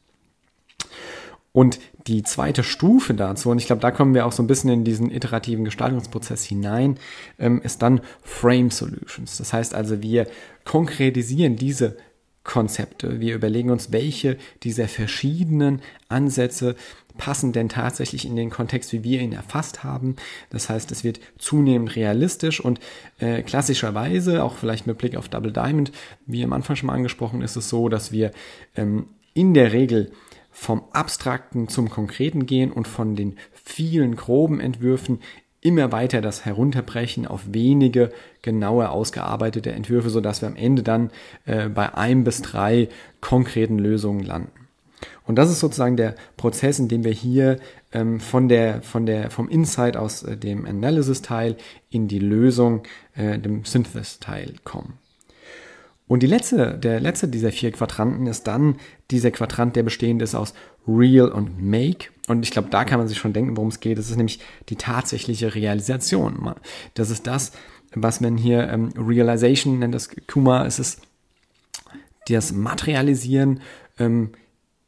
Und 1.52 1.80
die 2.06 2.22
zweite 2.22 2.64
Stufe 2.64 3.16
dazu, 3.16 3.50
und 3.50 3.58
ich 3.58 3.66
glaube, 3.66 3.82
da 3.82 3.90
kommen 3.90 4.14
wir 4.14 4.28
auch 4.28 4.32
so 4.32 4.44
ein 4.44 4.48
bisschen 4.48 4.70
in 4.70 4.84
diesen 4.84 5.10
iterativen 5.10 5.66
Gestaltungsprozess 5.66 6.44
hinein, 6.44 7.00
ähm, 7.40 7.62
ist 7.64 7.82
dann 7.82 8.02
Frame 8.22 8.70
Solutions. 8.70 9.38
Das 9.38 9.54
heißt 9.54 9.74
also, 9.74 10.04
wir 10.04 10.28
konkretisieren 10.66 11.56
diese 11.56 11.98
Konzepte. 12.46 13.20
Wir 13.20 13.36
überlegen 13.36 13.72
uns, 13.72 13.92
welche 13.92 14.38
dieser 14.64 14.88
verschiedenen 14.88 15.82
Ansätze 16.08 16.76
passen 17.18 17.54
denn 17.54 17.70
tatsächlich 17.70 18.26
in 18.26 18.36
den 18.36 18.50
Kontext, 18.50 18.94
wie 18.94 19.04
wir 19.04 19.22
ihn 19.22 19.34
erfasst 19.34 19.84
haben. 19.84 20.16
Das 20.50 20.70
heißt, 20.70 20.92
es 20.92 21.04
wird 21.04 21.20
zunehmend 21.38 21.96
realistisch 21.96 22.60
und 22.60 22.80
äh, 23.20 23.42
klassischerweise, 23.42 24.44
auch 24.44 24.56
vielleicht 24.56 24.86
mit 24.86 24.98
Blick 24.98 25.16
auf 25.16 25.30
Double 25.30 25.52
Diamond, 25.52 25.92
wie 26.26 26.44
am 26.44 26.54
Anfang 26.54 26.76
schon 26.76 26.88
mal 26.88 26.94
angesprochen, 26.94 27.42
ist 27.42 27.56
es 27.56 27.70
so, 27.70 27.90
dass 27.90 28.12
wir 28.12 28.32
ähm, 28.76 29.08
in 29.34 29.54
der 29.54 29.74
Regel 29.74 30.12
vom 30.52 30.84
Abstrakten 30.92 31.68
zum 31.68 31.90
Konkreten 31.90 32.46
gehen 32.46 32.72
und 32.72 32.88
von 32.88 33.16
den 33.16 33.38
vielen 33.52 34.16
groben 34.16 34.60
Entwürfen 34.60 35.20
immer 35.66 35.92
weiter 35.92 36.22
das 36.22 36.46
herunterbrechen 36.46 37.26
auf 37.26 37.42
wenige 37.48 38.12
genaue 38.44 38.90
ausgearbeitete 38.90 39.72
Entwürfe, 39.72 40.10
sodass 40.10 40.42
wir 40.42 40.48
am 40.48 40.56
Ende 40.56 40.84
dann 40.84 41.10
äh, 41.46 41.68
bei 41.70 41.94
ein 41.96 42.24
bis 42.24 42.42
drei 42.42 42.88
konkreten 43.20 43.80
Lösungen 43.80 44.24
landen. 44.24 44.52
Und 45.26 45.38
das 45.38 45.50
ist 45.50 45.60
sozusagen 45.60 45.98
der 45.98 46.16
Prozess, 46.38 46.78
in 46.78 46.88
dem 46.88 47.04
wir 47.04 47.12
hier 47.12 47.58
ähm, 47.92 48.20
von 48.20 48.48
der, 48.48 48.84
von 48.84 49.08
der, 49.08 49.32
vom 49.32 49.50
Insight 49.50 49.98
aus 49.98 50.22
äh, 50.22 50.38
dem 50.38 50.66
Analysis-Teil 50.66 51.58
in 51.90 52.08
die 52.08 52.20
Lösung, 52.20 52.84
äh, 53.16 53.40
dem 53.40 53.66
Synthesis-Teil 53.66 54.54
kommen. 54.64 55.00
Und 56.08 56.22
die 56.22 56.28
letzte, 56.28 56.78
der 56.78 57.00
letzte 57.00 57.28
dieser 57.28 57.52
vier 57.52 57.72
Quadranten 57.72 58.28
ist 58.28 58.46
dann 58.46 58.76
dieser 59.10 59.32
Quadrant, 59.32 59.76
der 59.76 59.82
bestehend 59.82 60.22
ist 60.22 60.36
aus 60.36 60.54
Real 60.88 61.30
und 61.30 61.60
Make. 61.60 62.10
Und 62.28 62.44
ich 62.44 62.52
glaube, 62.52 62.70
da 62.70 62.86
kann 62.86 63.00
man 63.00 63.08
sich 63.08 63.18
schon 63.18 63.34
denken, 63.34 63.56
worum 63.56 63.70
es 63.70 63.80
geht. 63.80 63.98
Das 63.98 64.10
ist 64.10 64.18
nämlich 64.18 64.40
die 64.70 64.76
tatsächliche 64.76 65.54
Realisation. 65.54 66.56
Das 66.96 67.10
ist 67.10 67.28
das, 67.28 67.52
was 67.94 68.20
man 68.22 68.38
hier 68.38 68.68
ähm, 68.70 68.90
Realization 68.98 69.80
nennt, 69.80 69.94
das 69.94 70.10
Kuma. 70.28 70.66
Es 70.66 70.80
ist 70.80 71.02
das 72.28 72.52
Materialisieren 72.52 73.62
ähm, 74.00 74.32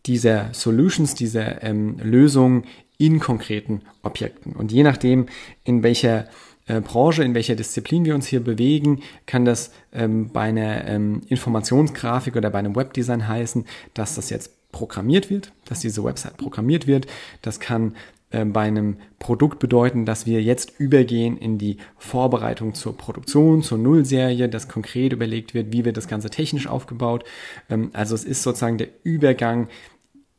dieser 0.05 0.53
Solutions, 0.53 1.15
dieser 1.15 1.63
ähm, 1.63 1.97
Lösungen 2.01 2.65
in 2.97 3.19
konkreten 3.19 3.81
Objekten. 4.01 4.53
Und 4.53 4.71
je 4.71 4.83
nachdem, 4.83 5.27
in 5.63 5.83
welcher 5.83 6.27
äh, 6.65 6.81
Branche, 6.81 7.23
in 7.23 7.35
welcher 7.35 7.55
Disziplin 7.55 8.05
wir 8.05 8.15
uns 8.15 8.27
hier 8.27 8.43
bewegen, 8.43 9.01
kann 9.25 9.45
das 9.45 9.71
ähm, 9.93 10.31
bei 10.31 10.41
einer 10.41 10.85
ähm, 10.87 11.21
Informationsgrafik 11.27 12.35
oder 12.35 12.49
bei 12.49 12.59
einem 12.59 12.75
Webdesign 12.75 13.27
heißen, 13.27 13.65
dass 13.93 14.15
das 14.15 14.29
jetzt 14.29 14.56
programmiert 14.71 15.29
wird, 15.29 15.53
dass 15.65 15.79
diese 15.79 16.03
Website 16.03 16.37
programmiert 16.37 16.87
wird. 16.87 17.07
Das 17.41 17.59
kann 17.59 17.95
äh, 18.29 18.43
bei 18.43 18.63
einem 18.63 18.97
Produkt 19.19 19.59
bedeuten, 19.59 20.05
dass 20.05 20.25
wir 20.25 20.41
jetzt 20.41 20.79
übergehen 20.79 21.37
in 21.37 21.57
die 21.57 21.77
Vorbereitung 21.97 22.73
zur 22.73 22.97
Produktion, 22.97 23.63
zur 23.63 23.77
Nullserie, 23.77 24.49
dass 24.49 24.67
konkret 24.67 25.13
überlegt 25.13 25.53
wird, 25.53 25.71
wie 25.71 25.85
wird 25.85 25.97
das 25.97 26.07
Ganze 26.07 26.29
technisch 26.29 26.67
aufgebaut. 26.67 27.23
Ähm, 27.69 27.91
also 27.93 28.15
es 28.15 28.25
ist 28.25 28.43
sozusagen 28.43 28.77
der 28.77 28.89
Übergang 29.03 29.69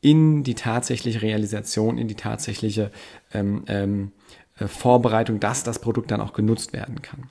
in 0.00 0.44
die 0.44 0.54
tatsächliche 0.54 1.22
Realisation, 1.22 1.98
in 1.98 2.08
die 2.08 2.14
tatsächliche 2.14 2.90
ähm, 3.32 3.64
ähm, 3.66 4.12
äh, 4.58 4.68
Vorbereitung, 4.68 5.40
dass 5.40 5.64
das 5.64 5.80
Produkt 5.80 6.10
dann 6.10 6.20
auch 6.20 6.34
genutzt 6.34 6.72
werden 6.72 7.02
kann. 7.02 7.30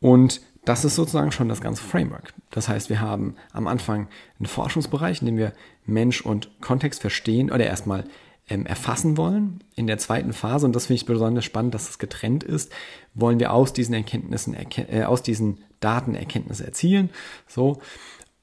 Und 0.00 0.40
das 0.64 0.84
ist 0.84 0.94
sozusagen 0.94 1.32
schon 1.32 1.48
das 1.48 1.60
ganze 1.60 1.82
Framework. 1.82 2.32
Das 2.50 2.68
heißt, 2.68 2.88
wir 2.88 3.00
haben 3.00 3.36
am 3.52 3.66
Anfang 3.66 4.08
einen 4.38 4.46
Forschungsbereich, 4.46 5.20
in 5.20 5.26
dem 5.26 5.36
wir 5.36 5.52
Mensch 5.86 6.22
und 6.22 6.50
Kontext 6.60 7.00
verstehen 7.00 7.50
oder 7.50 7.66
erstmal 7.66 8.04
ähm, 8.48 8.66
erfassen 8.66 9.16
wollen. 9.16 9.62
In 9.74 9.86
der 9.86 9.98
zweiten 9.98 10.32
Phase, 10.32 10.66
und 10.66 10.74
das 10.74 10.86
finde 10.86 11.00
ich 11.00 11.06
besonders 11.06 11.44
spannend, 11.44 11.74
dass 11.74 11.88
es 11.88 11.98
getrennt 11.98 12.44
ist, 12.44 12.72
wollen 13.14 13.40
wir 13.40 13.52
aus 13.52 13.72
diesen 13.72 13.94
Erkenntnissen, 13.94 14.54
äh, 14.54 15.04
aus 15.04 15.22
diesen 15.22 15.60
Daten 15.80 16.14
Erkenntnisse 16.14 16.64
erzielen. 16.64 17.10
So. 17.46 17.80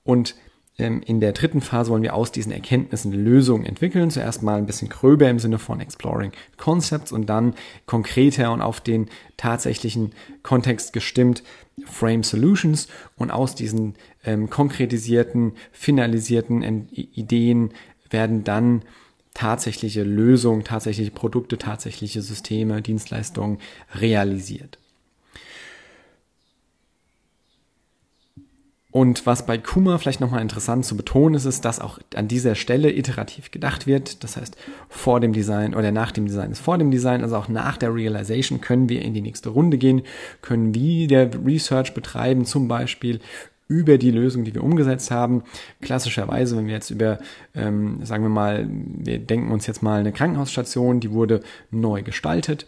Und 0.04 0.36
in 0.82 1.20
der 1.20 1.32
dritten 1.32 1.62
Phase 1.62 1.91
wollen 1.91 2.04
wir 2.04 2.13
aus 2.13 2.32
diesen 2.32 2.52
Erkenntnissen 2.52 3.12
Lösungen 3.12 3.65
entwickeln. 3.65 4.10
Zuerst 4.10 4.44
mal 4.44 4.58
ein 4.58 4.65
bisschen 4.65 4.89
gröber 4.89 5.30
im 5.30 5.39
Sinne 5.39 5.60
von 5.60 5.80
Exploring 5.80 6.32
Concepts 6.58 7.12
und 7.12 7.28
dann 7.28 7.54
konkreter 7.86 8.52
und 8.52 8.62
auf 8.62 8.82
den 8.82 9.10
tatsächlichen 9.38 10.12
Kontext 10.44 10.94
gestimmt 10.94 11.44
Frame 11.86 12.24
Solutions 12.24 12.88
und 13.15 13.32
aus 13.32 13.56
diesen 13.56 13.96
ähm, 14.24 14.50
konkretisierten, 14.50 15.54
finalisierten 15.72 16.89
Ideen 16.91 17.72
werden 18.10 18.44
dann 18.44 18.84
tatsächliche 19.34 20.04
Lösungen, 20.04 20.63
tatsächliche 20.63 21.12
Produkte, 21.12 21.58
tatsächliche 21.58 22.22
Systeme, 22.22 22.82
Dienstleistungen 22.82 23.60
realisiert. 23.96 24.78
Und 28.91 29.25
was 29.25 29.45
bei 29.45 29.58
Kuma 29.58 29.97
vielleicht 29.97 30.19
nochmal 30.19 30.41
interessant 30.41 30.86
zu 30.86 30.97
betonen 30.97 31.36
ist, 31.36 31.45
ist, 31.45 31.63
dass 31.63 31.80
auch 31.80 31.99
an 32.13 32.27
dieser 32.27 32.56
Stelle 32.56 32.91
iterativ 32.91 33.49
gedacht 33.49 33.88
wird. 33.88 34.21
Das 34.23 34.36
heißt, 34.36 34.58
vor 34.89 35.21
dem 35.21 35.32
Design 35.32 35.73
oder 35.73 35.93
nach 35.93 36.12
dem 36.12 36.25
Design 36.25 36.51
ist 36.51 36.60
vor 36.60 36.77
dem 36.77 36.91
Design, 36.91 37.23
also 37.23 37.38
auch 37.38 37.47
nach 37.47 37.77
der 37.77 37.95
Realization 37.95 38.60
können 38.60 38.89
wir 38.89 39.01
in 39.01 39.13
die 39.13 39.21
nächste 39.21 39.49
Runde 39.49 39.77
gehen, 39.77 40.01
können 40.41 40.75
wieder 40.75 41.30
Research 41.45 41.93
betreiben, 41.93 42.43
zum 42.43 42.67
Beispiel 42.67 43.21
über 43.69 43.97
die 43.97 44.12
Lösung, 44.12 44.43
die 44.43 44.54
wir 44.54 44.63
umgesetzt 44.63 45.10
haben. 45.12 45.43
Klassischerweise, 45.80 46.58
wenn 46.58 46.67
wir 46.67 46.73
jetzt 46.73 46.89
über, 46.89 47.19
ähm, 47.56 48.06
sagen 48.06 48.23
wir 48.23 48.30
mal, 48.30 48.67
wir 48.69 49.19
denken 49.19 49.51
uns 49.51 49.65
jetzt 49.67 49.82
mal 49.82 50.01
eine 50.01 50.12
Krankenhausstation, 50.12 50.99
die 50.99 51.12
wurde 51.12 51.39
neu 51.71 52.04
gestaltet 52.04 52.67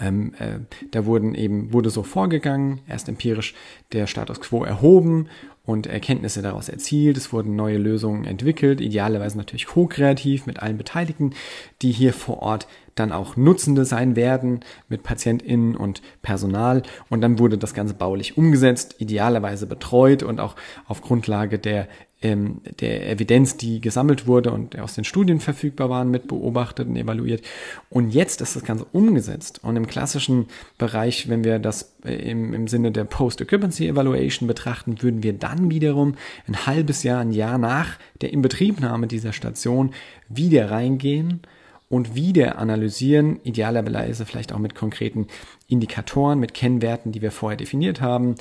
ähm, 0.00 0.34
äh, 0.38 0.58
da 0.90 1.06
wurden 1.06 1.34
eben, 1.34 1.72
wurde 1.72 1.90
so 1.90 2.02
vorgegangen, 2.02 2.80
erst 2.88 3.08
empirisch 3.08 3.54
der 3.92 4.06
Status 4.08 4.40
quo 4.40 4.64
erhoben 4.64 5.28
und 5.64 5.86
Erkenntnisse 5.86 6.42
daraus 6.42 6.68
erzielt. 6.68 7.16
Es 7.16 7.32
wurden 7.32 7.54
neue 7.54 7.78
Lösungen 7.78 8.24
entwickelt, 8.24 8.80
idealerweise 8.80 9.38
natürlich 9.38 9.66
ko-kreativ 9.66 10.46
mit 10.46 10.60
allen 10.60 10.76
Beteiligten, 10.76 11.30
die 11.80 11.92
hier 11.92 12.12
vor 12.12 12.42
Ort 12.42 12.66
dann 12.96 13.12
auch 13.12 13.36
Nutzende 13.36 13.84
sein 13.84 14.16
werden 14.16 14.60
mit 14.88 15.04
PatientInnen 15.04 15.76
und 15.76 16.02
Personal. 16.22 16.82
Und 17.08 17.20
dann 17.20 17.38
wurde 17.38 17.56
das 17.56 17.74
Ganze 17.74 17.94
baulich 17.94 18.36
umgesetzt, 18.36 18.96
idealerweise 18.98 19.66
betreut 19.66 20.22
und 20.22 20.40
auch 20.40 20.56
auf 20.86 21.02
Grundlage 21.02 21.58
der 21.58 21.88
ähm, 22.24 22.62
der 22.80 23.10
Evidenz, 23.10 23.56
die 23.58 23.80
gesammelt 23.80 24.26
wurde 24.26 24.50
und 24.50 24.78
aus 24.78 24.94
den 24.94 25.04
Studien 25.04 25.40
verfügbar 25.40 25.90
waren, 25.90 26.10
mit 26.10 26.26
beobachtet 26.26 26.88
und 26.88 26.96
evaluiert. 26.96 27.44
Und 27.90 28.10
jetzt 28.10 28.40
ist 28.40 28.56
das 28.56 28.64
Ganze 28.64 28.86
umgesetzt. 28.92 29.60
Und 29.62 29.76
im 29.76 29.86
klassischen 29.86 30.46
Bereich, 30.78 31.28
wenn 31.28 31.44
wir 31.44 31.58
das 31.58 31.94
äh, 32.04 32.14
im, 32.14 32.54
im 32.54 32.66
Sinne 32.66 32.90
der 32.92 33.04
Post-Occupancy 33.04 33.86
Evaluation 33.86 34.48
betrachten, 34.48 35.02
würden 35.02 35.22
wir 35.22 35.34
dann 35.34 35.70
wiederum 35.70 36.14
ein 36.48 36.66
halbes 36.66 37.02
Jahr, 37.02 37.20
ein 37.20 37.30
Jahr 37.32 37.58
nach 37.58 37.98
der 38.22 38.32
Inbetriebnahme 38.32 39.06
dieser 39.06 39.34
Station 39.34 39.92
wieder 40.28 40.70
reingehen 40.70 41.42
und 41.90 42.14
wieder 42.14 42.58
analysieren, 42.58 43.38
idealerweise 43.44 44.24
vielleicht 44.24 44.52
auch 44.52 44.58
mit 44.58 44.74
konkreten 44.74 45.26
Indikatoren, 45.68 46.40
mit 46.40 46.54
Kennwerten, 46.54 47.12
die 47.12 47.20
wir 47.20 47.30
vorher 47.30 47.58
definiert 47.58 48.00
haben, 48.00 48.36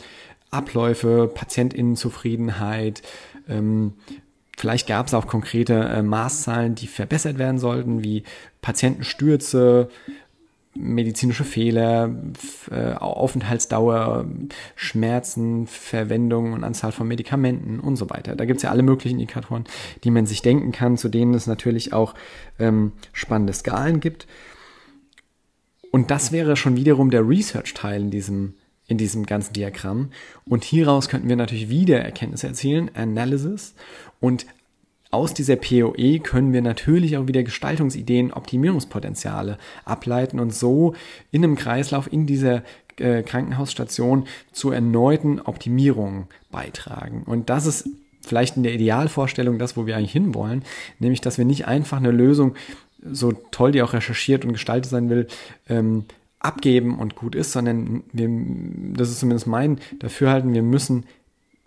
Abläufe, 0.53 1.29
Patientinnenzufriedenheit, 1.33 3.01
ähm, 3.47 3.93
vielleicht 4.58 4.88
gab 4.88 5.08
es 5.08 5.13
auch 5.13 5.27
konkrete 5.27 5.73
äh, 5.73 6.03
Maßzahlen, 6.03 6.75
die 6.75 6.88
verbessert 6.88 7.38
werden 7.38 7.58
sollten, 7.58 8.03
wie 8.03 8.23
Patientenstürze, 8.62 9.89
medizinische 10.75 11.43
Fehler, 11.43 12.15
äh, 12.71 12.93
Aufenthaltsdauer, 12.93 14.25
Schmerzen, 14.75 15.67
Verwendung 15.67 16.53
und 16.53 16.63
Anzahl 16.63 16.91
von 16.91 17.08
Medikamenten 17.08 17.79
und 17.79 17.95
so 17.95 18.10
weiter. 18.10 18.36
Da 18.36 18.45
gibt 18.45 18.58
es 18.58 18.63
ja 18.63 18.71
alle 18.71 18.82
möglichen 18.82 19.19
Indikatoren, 19.19 19.65
die 20.03 20.12
man 20.12 20.25
sich 20.25 20.41
denken 20.41 20.71
kann, 20.71 20.97
zu 20.97 21.10
denen 21.10 21.34
es 21.34 21.45
natürlich 21.45 21.93
auch 21.93 22.15
ähm, 22.58 22.93
spannende 23.12 23.53
Skalen 23.53 23.99
gibt. 23.99 24.27
Und 25.91 26.10
das 26.10 26.32
wäre 26.32 26.56
schon 26.56 26.75
wiederum 26.75 27.12
der 27.12 27.27
Research-Teil 27.27 28.01
in 28.01 28.10
diesem 28.10 28.56
in 28.87 28.97
diesem 28.97 29.25
ganzen 29.25 29.53
Diagramm. 29.53 30.11
Und 30.45 30.63
hieraus 30.63 31.09
könnten 31.09 31.29
wir 31.29 31.35
natürlich 31.35 31.69
wieder 31.69 31.99
Erkenntnisse 31.99 32.47
erzielen, 32.47 32.91
Analysis. 32.95 33.75
Und 34.19 34.45
aus 35.13 35.33
dieser 35.33 35.57
POE 35.57 36.19
können 36.19 36.53
wir 36.53 36.61
natürlich 36.61 37.17
auch 37.17 37.27
wieder 37.27 37.43
Gestaltungsideen, 37.43 38.33
Optimierungspotenziale 38.33 39.59
ableiten 39.85 40.39
und 40.39 40.53
so 40.53 40.95
in 41.31 41.43
einem 41.43 41.55
Kreislauf 41.55 42.11
in 42.11 42.25
dieser 42.25 42.63
äh, 42.97 43.21
Krankenhausstation 43.21 44.25
zu 44.51 44.71
erneuten 44.71 45.39
Optimierungen 45.39 46.27
beitragen. 46.51 47.23
Und 47.23 47.49
das 47.49 47.67
ist 47.67 47.89
vielleicht 48.25 48.57
in 48.57 48.63
der 48.63 48.73
Idealvorstellung 48.73 49.59
das, 49.59 49.77
wo 49.77 49.85
wir 49.85 49.97
eigentlich 49.97 50.13
hinwollen, 50.13 50.63
nämlich 50.99 51.21
dass 51.21 51.37
wir 51.37 51.45
nicht 51.45 51.67
einfach 51.67 51.97
eine 51.97 52.11
Lösung, 52.11 52.55
so 53.05 53.33
toll 53.51 53.71
die 53.71 53.81
auch 53.81 53.93
recherchiert 53.93 54.45
und 54.45 54.53
gestaltet 54.53 54.89
sein 54.89 55.09
will, 55.09 55.27
ähm, 55.69 56.05
abgeben 56.43 56.99
und 56.99 57.15
gut 57.15 57.36
ist, 57.36 57.51
sondern 57.51 58.03
wir, 58.12 58.29
das 58.95 59.10
ist 59.10 59.19
zumindest 59.19 59.47
mein 59.47 59.79
Dafürhalten, 59.99 60.53
wir 60.53 60.62
müssen 60.62 61.06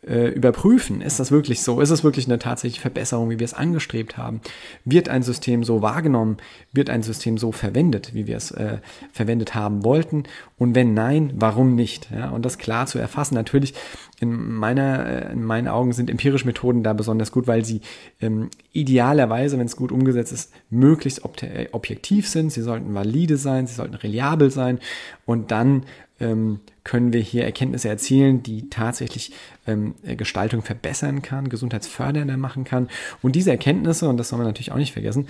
äh, 0.07 0.29
überprüfen. 0.29 1.01
Ist 1.01 1.19
das 1.19 1.31
wirklich 1.31 1.63
so? 1.63 1.81
Ist 1.81 1.91
es 1.91 2.05
wirklich 2.05 2.27
eine 2.27 2.39
tatsächliche 2.39 2.81
Verbesserung, 2.81 3.29
wie 3.31 3.39
wir 3.39 3.45
es 3.45 3.55
angestrebt 3.55 4.17
haben? 4.17 4.41
Wird 4.85 5.09
ein 5.09 5.23
System 5.23 5.65
so 5.65 5.83
wahrgenommen? 5.83 6.37
Wird 6.73 6.91
ein 6.91 7.03
System 7.03 7.39
so 7.39 7.51
verwendet, 7.53 8.15
wie 8.15 8.27
wir 8.27 8.37
es 8.37 8.53
äh, 8.53 8.79
verwendet 9.13 9.55
haben 9.55 9.83
wollten? 9.85 10.25
Und 10.59 10.75
wenn 10.75 10.95
nein, 10.95 11.35
warum 11.37 11.75
nicht? 11.75 12.09
Ja, 12.11 12.31
und 12.31 12.47
das 12.47 12.57
klar 12.57 12.87
zu 12.87 12.99
erfassen. 12.99 13.35
Natürlich, 13.35 13.75
in, 14.21 14.55
meiner, 14.55 15.07
äh, 15.07 15.33
in 15.33 15.45
meinen 15.45 15.69
Augen 15.69 15.93
sind 15.93 16.09
empirische 16.09 16.47
Methoden 16.47 16.83
da 16.83 16.95
besonders 16.95 17.31
gut, 17.31 17.47
weil 17.47 17.65
sie 17.65 17.83
ähm, 18.23 18.49
idealerweise, 18.73 19.59
wenn 19.59 19.67
es 19.67 19.77
gut 19.77 19.93
umgesetzt 19.93 20.33
ist, 20.33 20.53
möglichst 20.71 21.21
äh, 21.43 21.69
objektiv 21.73 22.27
sind. 22.29 22.51
Sie 22.53 22.63
sollten 22.63 22.95
valide 22.95 23.37
sein, 23.37 23.67
sie 23.67 23.75
sollten 23.75 23.95
reliabel 23.95 24.51
sein 24.51 24.79
und 25.27 25.51
dann 25.51 25.85
ähm, 26.21 26.61
können 26.85 27.13
wir 27.13 27.21
hier 27.21 27.45
Erkenntnisse 27.45 27.91
erzielen, 27.91 28.43
die 28.43 28.71
tatsächlich 28.71 29.33
ähm, 29.67 29.95
Gestaltung 30.17 30.63
verbessern 30.63 31.21
kann, 31.21 31.51
gesundheitsfördernder 31.51 32.39
machen 32.39 32.65
kann. 32.65 32.89
Und 33.21 33.37
diese 33.37 33.51
Erkenntnisse, 33.51 34.09
und 34.09 34.17
das 34.17 34.31
soll 34.31 34.39
man 34.39 34.47
natürlich 34.47 34.73
auch 34.73 34.77
nicht 34.77 34.95
vergessen, 34.95 35.29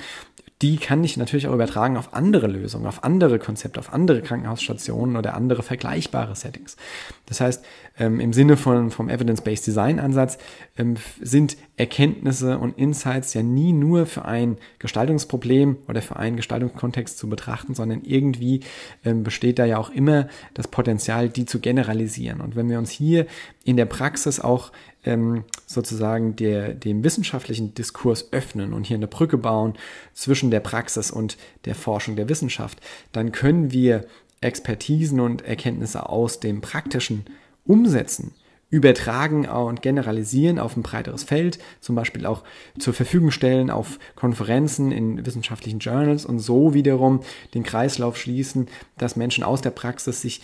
die 0.63 0.79
kann 0.79 1.05
ich 1.05 1.17
natürlich 1.17 1.49
auch 1.49 1.53
übertragen 1.53 1.97
auf 1.97 2.15
andere 2.15 2.47
Lösungen, 2.47 2.87
auf 2.87 3.05
andere 3.05 3.39
Konzepte, 3.39 3.79
auf 3.79 3.93
andere 3.93 4.23
Krankenhausstationen 4.23 5.17
oder 5.17 5.35
andere 5.35 5.63
vergleichbare 5.63 6.35
Settings. 6.35 6.77
Das 7.27 7.41
heißt, 7.41 7.65
ähm, 7.99 8.21
im 8.21 8.33
Sinne 8.33 8.57
von, 8.57 8.91
vom 8.91 9.11
Evidence-Based 9.11 9.67
Design 9.67 10.01
Ansatz 10.01 10.39
ähm, 10.79 10.97
sind 11.21 11.59
Erkenntnisse 11.79 12.59
und 12.59 12.79
Insights 12.79 13.35
ja 13.35 13.43
nie 13.43 13.73
nur 13.73 14.07
für 14.07 14.25
ein 14.25 14.57
Gestaltungsproblem 14.79 15.77
oder 15.89 16.01
für 16.01 16.17
einen 16.17 16.37
Gestaltungskontext 16.37 17.19
zu 17.19 17.29
betrachten, 17.29 17.75
sondern 17.75 18.03
irgendwie 18.03 18.61
ähm, 19.05 19.23
besteht 19.23 19.59
da 19.59 19.67
ja 19.67 19.77
auch 19.77 19.91
immer 19.91 20.29
das 20.55 20.69
Potenzial, 20.69 21.29
die 21.29 21.45
zu 21.45 21.61
generalisieren. 21.61 22.41
Und 22.41 22.57
wenn 22.57 22.71
wir 22.71 22.79
uns 22.79 22.91
hier 22.91 23.27
in 23.65 23.77
der 23.77 23.85
Praxis 23.85 24.41
auch 24.41 24.73
ähm, 25.05 25.45
sozusagen 25.67 26.35
der, 26.37 26.73
dem 26.73 27.05
wissenschaftlichen 27.05 27.75
Diskurs 27.75 28.33
öffnen 28.33 28.73
und 28.73 28.87
hier 28.87 28.97
eine 28.97 29.07
Brücke 29.07 29.37
bauen 29.37 29.75
zwischen 30.15 30.51
der 30.51 30.61
Praxis 30.61 31.11
und 31.11 31.37
der 31.67 31.75
Forschung 31.75 32.17
der 32.17 32.31
Wissenschaft, 32.31 32.81
dann 33.13 33.33
können 33.33 33.71
wir 33.71 34.07
Expertisen 34.41 35.21
und 35.21 35.43
Erkenntnisse 35.43 36.09
aus 36.09 36.41
dem 36.41 36.63
praktischen 36.63 37.27
umsetzen 37.67 38.33
übertragen 38.77 39.49
und 39.49 39.81
generalisieren 39.81 40.59
auf 40.59 40.77
ein 40.77 40.83
breiteres 40.83 41.25
Feld, 41.25 41.59
zum 41.81 41.97
Beispiel 41.97 42.27
auch 42.27 42.45
zur 42.79 42.93
Verfügung 42.93 43.31
stellen 43.31 43.71
auf 43.71 43.99
Konferenzen 44.17 44.93
in 44.93 45.25
wissenschaftlichen 45.25 45.79
Journals 45.79 46.27
und 46.27 46.41
so 46.41 46.75
wiederum 46.75 47.21
den 47.55 47.63
Kreislauf 47.63 48.19
schließen, 48.19 48.67
dass 48.99 49.17
Menschen 49.17 49.45
aus 49.45 49.63
der 49.63 49.71
Praxis 49.71 50.21
sich 50.21 50.43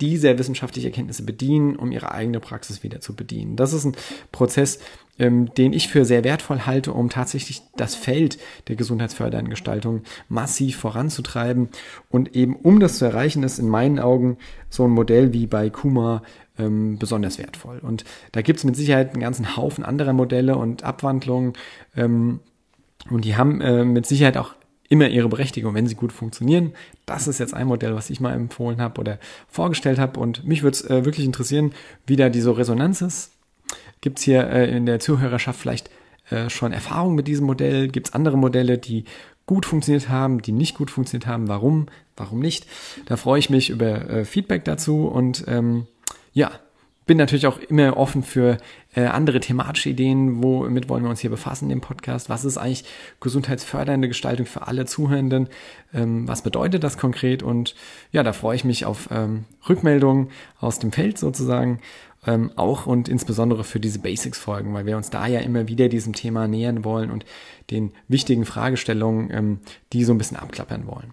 dieser 0.00 0.38
wissenschaftlichen 0.38 0.88
Erkenntnisse 0.88 1.24
bedienen, 1.24 1.76
um 1.76 1.92
ihre 1.92 2.12
eigene 2.12 2.40
Praxis 2.40 2.82
wieder 2.82 3.00
zu 3.00 3.14
bedienen. 3.14 3.56
Das 3.56 3.72
ist 3.72 3.84
ein 3.84 3.96
Prozess, 4.32 4.80
ähm, 5.18 5.54
den 5.54 5.72
ich 5.72 5.88
für 5.88 6.04
sehr 6.04 6.24
wertvoll 6.24 6.60
halte, 6.60 6.92
um 6.92 7.10
tatsächlich 7.10 7.62
das 7.76 7.94
Feld 7.94 8.38
der 8.68 8.76
gesundheitsfördernden 8.76 9.50
Gestaltung 9.50 10.02
massiv 10.28 10.76
voranzutreiben. 10.76 11.68
Und 12.10 12.34
eben 12.34 12.56
um 12.56 12.80
das 12.80 12.98
zu 12.98 13.04
erreichen, 13.04 13.44
ist 13.44 13.58
in 13.58 13.68
meinen 13.68 14.00
Augen 14.00 14.38
so 14.68 14.84
ein 14.84 14.90
Modell 14.90 15.32
wie 15.32 15.46
bei 15.46 15.70
Kuma 15.70 16.22
ähm, 16.58 16.98
besonders 16.98 17.38
wertvoll. 17.38 17.78
Und 17.78 18.04
da 18.32 18.42
gibt 18.42 18.58
es 18.58 18.64
mit 18.64 18.76
Sicherheit 18.76 19.10
einen 19.10 19.20
ganzen 19.20 19.56
Haufen 19.56 19.84
anderer 19.84 20.12
Modelle 20.12 20.56
und 20.56 20.82
Abwandlungen. 20.82 21.54
Ähm, 21.96 22.40
und 23.10 23.24
die 23.24 23.36
haben 23.36 23.60
äh, 23.60 23.84
mit 23.84 24.06
Sicherheit 24.06 24.36
auch 24.36 24.54
immer 24.88 25.08
ihre 25.08 25.28
Berechtigung, 25.28 25.74
wenn 25.74 25.86
sie 25.86 25.94
gut 25.94 26.12
funktionieren. 26.12 26.72
Das 27.06 27.26
ist 27.26 27.38
jetzt 27.38 27.54
ein 27.54 27.66
Modell, 27.66 27.94
was 27.94 28.10
ich 28.10 28.20
mal 28.20 28.34
empfohlen 28.34 28.80
habe 28.80 29.00
oder 29.00 29.18
vorgestellt 29.48 29.98
habe. 29.98 30.20
Und 30.20 30.44
mich 30.44 30.62
würde 30.62 30.76
es 30.76 30.88
äh, 30.88 31.04
wirklich 31.04 31.26
interessieren, 31.26 31.72
wie 32.06 32.16
da 32.16 32.28
diese 32.28 32.56
Resonanz 32.56 33.00
ist. 33.00 33.32
Gibt 34.00 34.18
es 34.18 34.24
hier 34.24 34.48
äh, 34.48 34.70
in 34.70 34.86
der 34.86 35.00
Zuhörerschaft 35.00 35.58
vielleicht 35.58 35.90
äh, 36.30 36.50
schon 36.50 36.72
Erfahrungen 36.72 37.16
mit 37.16 37.26
diesem 37.26 37.46
Modell? 37.46 37.88
Gibt 37.88 38.08
es 38.08 38.14
andere 38.14 38.38
Modelle, 38.38 38.78
die 38.78 39.04
gut 39.46 39.66
funktioniert 39.66 40.08
haben, 40.08 40.42
die 40.42 40.52
nicht 40.52 40.76
gut 40.76 40.90
funktioniert 40.90 41.26
haben? 41.26 41.48
Warum? 41.48 41.86
Warum 42.16 42.38
nicht? 42.38 42.66
Da 43.06 43.16
freue 43.16 43.38
ich 43.38 43.50
mich 43.50 43.70
über 43.70 44.08
äh, 44.08 44.24
Feedback 44.24 44.64
dazu 44.64 45.06
und 45.06 45.44
ähm, 45.48 45.86
ja, 46.34 46.50
bin 47.06 47.18
natürlich 47.18 47.46
auch 47.46 47.58
immer 47.58 47.96
offen 47.96 48.22
für 48.22 48.56
äh, 48.94 49.04
andere 49.04 49.40
thematische 49.40 49.90
Ideen. 49.90 50.42
Womit 50.42 50.88
wollen 50.88 51.02
wir 51.02 51.10
uns 51.10 51.20
hier 51.20 51.30
befassen 51.30 51.70
im 51.70 51.80
Podcast? 51.80 52.30
Was 52.30 52.44
ist 52.44 52.56
eigentlich 52.56 52.84
gesundheitsfördernde 53.20 54.08
Gestaltung 54.08 54.46
für 54.46 54.66
alle 54.66 54.86
Zuhörenden? 54.86 55.48
Ähm, 55.92 56.26
was 56.26 56.42
bedeutet 56.42 56.82
das 56.82 56.96
konkret? 56.96 57.42
Und 57.42 57.74
ja, 58.10 58.22
da 58.22 58.32
freue 58.32 58.56
ich 58.56 58.64
mich 58.64 58.86
auf 58.86 59.08
ähm, 59.10 59.44
Rückmeldungen 59.68 60.30
aus 60.60 60.78
dem 60.78 60.92
Feld 60.92 61.18
sozusagen. 61.18 61.80
Ähm, 62.26 62.52
auch 62.56 62.86
und 62.86 63.10
insbesondere 63.10 63.64
für 63.64 63.80
diese 63.80 63.98
Basics-Folgen, 63.98 64.72
weil 64.72 64.86
wir 64.86 64.96
uns 64.96 65.10
da 65.10 65.26
ja 65.26 65.40
immer 65.40 65.68
wieder 65.68 65.90
diesem 65.90 66.14
Thema 66.14 66.48
nähern 66.48 66.82
wollen 66.82 67.10
und 67.10 67.26
den 67.70 67.92
wichtigen 68.08 68.46
Fragestellungen, 68.46 69.30
ähm, 69.30 69.58
die 69.92 70.04
so 70.04 70.14
ein 70.14 70.18
bisschen 70.18 70.38
abklappern 70.38 70.86
wollen. 70.86 71.12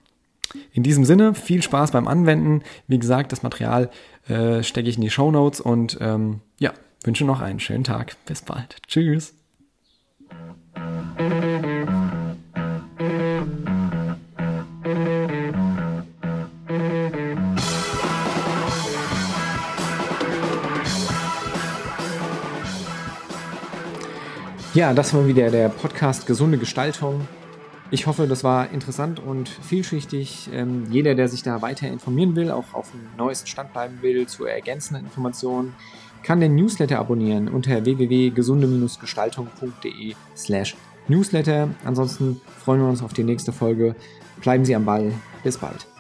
In 0.74 0.84
diesem 0.84 1.06
Sinne, 1.06 1.34
viel 1.34 1.62
Spaß 1.62 1.92
beim 1.92 2.08
Anwenden. 2.08 2.64
Wie 2.88 3.00
gesagt, 3.00 3.32
das 3.32 3.44
Material 3.44 3.90
äh, 4.28 4.64
stecke 4.64 4.90
ich 4.90 4.96
in 4.96 5.02
die 5.02 5.10
Show 5.10 5.32
Notes 5.32 5.62
und 5.62 5.98
ähm, 6.02 6.42
ja, 6.60 6.74
wünsche 7.04 7.26
noch 7.26 7.42
einen 7.42 7.60
schönen 7.60 7.84
Tag. 7.84 8.16
Bis 8.26 8.42
bald. 8.42 8.78
Tschüss. 8.88 9.34
Ja, 24.74 24.94
das 24.94 25.14
war 25.14 25.28
wieder 25.28 25.52
der 25.52 25.68
Podcast 25.68 26.26
Gesunde 26.26 26.58
Gestaltung. 26.58 27.28
Ich 27.94 28.08
hoffe, 28.08 28.26
das 28.26 28.46
war 28.46 28.72
interessant 28.72 29.20
und 29.20 29.50
vielschichtig. 29.50 30.50
Ähm, 30.54 30.86
jeder, 30.90 31.14
der 31.14 31.28
sich 31.28 31.44
da 31.44 31.62
weiter 31.62 31.90
informieren 31.90 32.38
will, 32.38 32.50
auch 32.50 32.74
auf 32.74 32.92
dem 32.92 33.02
neuesten 33.18 33.48
Stand 33.48 33.74
bleiben 33.74 34.02
will, 34.02 34.28
zu 34.28 34.46
ergänzenden 34.46 35.04
Informationen, 35.04 35.74
kann 36.24 36.40
den 36.40 36.56
Newsletter 36.56 37.00
abonnieren 37.00 37.50
unter 37.50 37.84
www.gesunde-gestaltung.de 37.84 40.16
slash 40.38 40.78
Newsletter. 41.10 41.68
Ansonsten 41.84 42.40
freuen 42.64 42.80
wir 42.80 42.88
uns 42.88 43.04
auf 43.04 43.12
die 43.12 43.26
nächste 43.26 43.52
Folge. 43.52 43.94
Bleiben 44.40 44.64
Sie 44.64 44.74
am 44.74 44.86
Ball. 44.86 45.12
Bis 45.44 45.58
bald. 45.58 45.91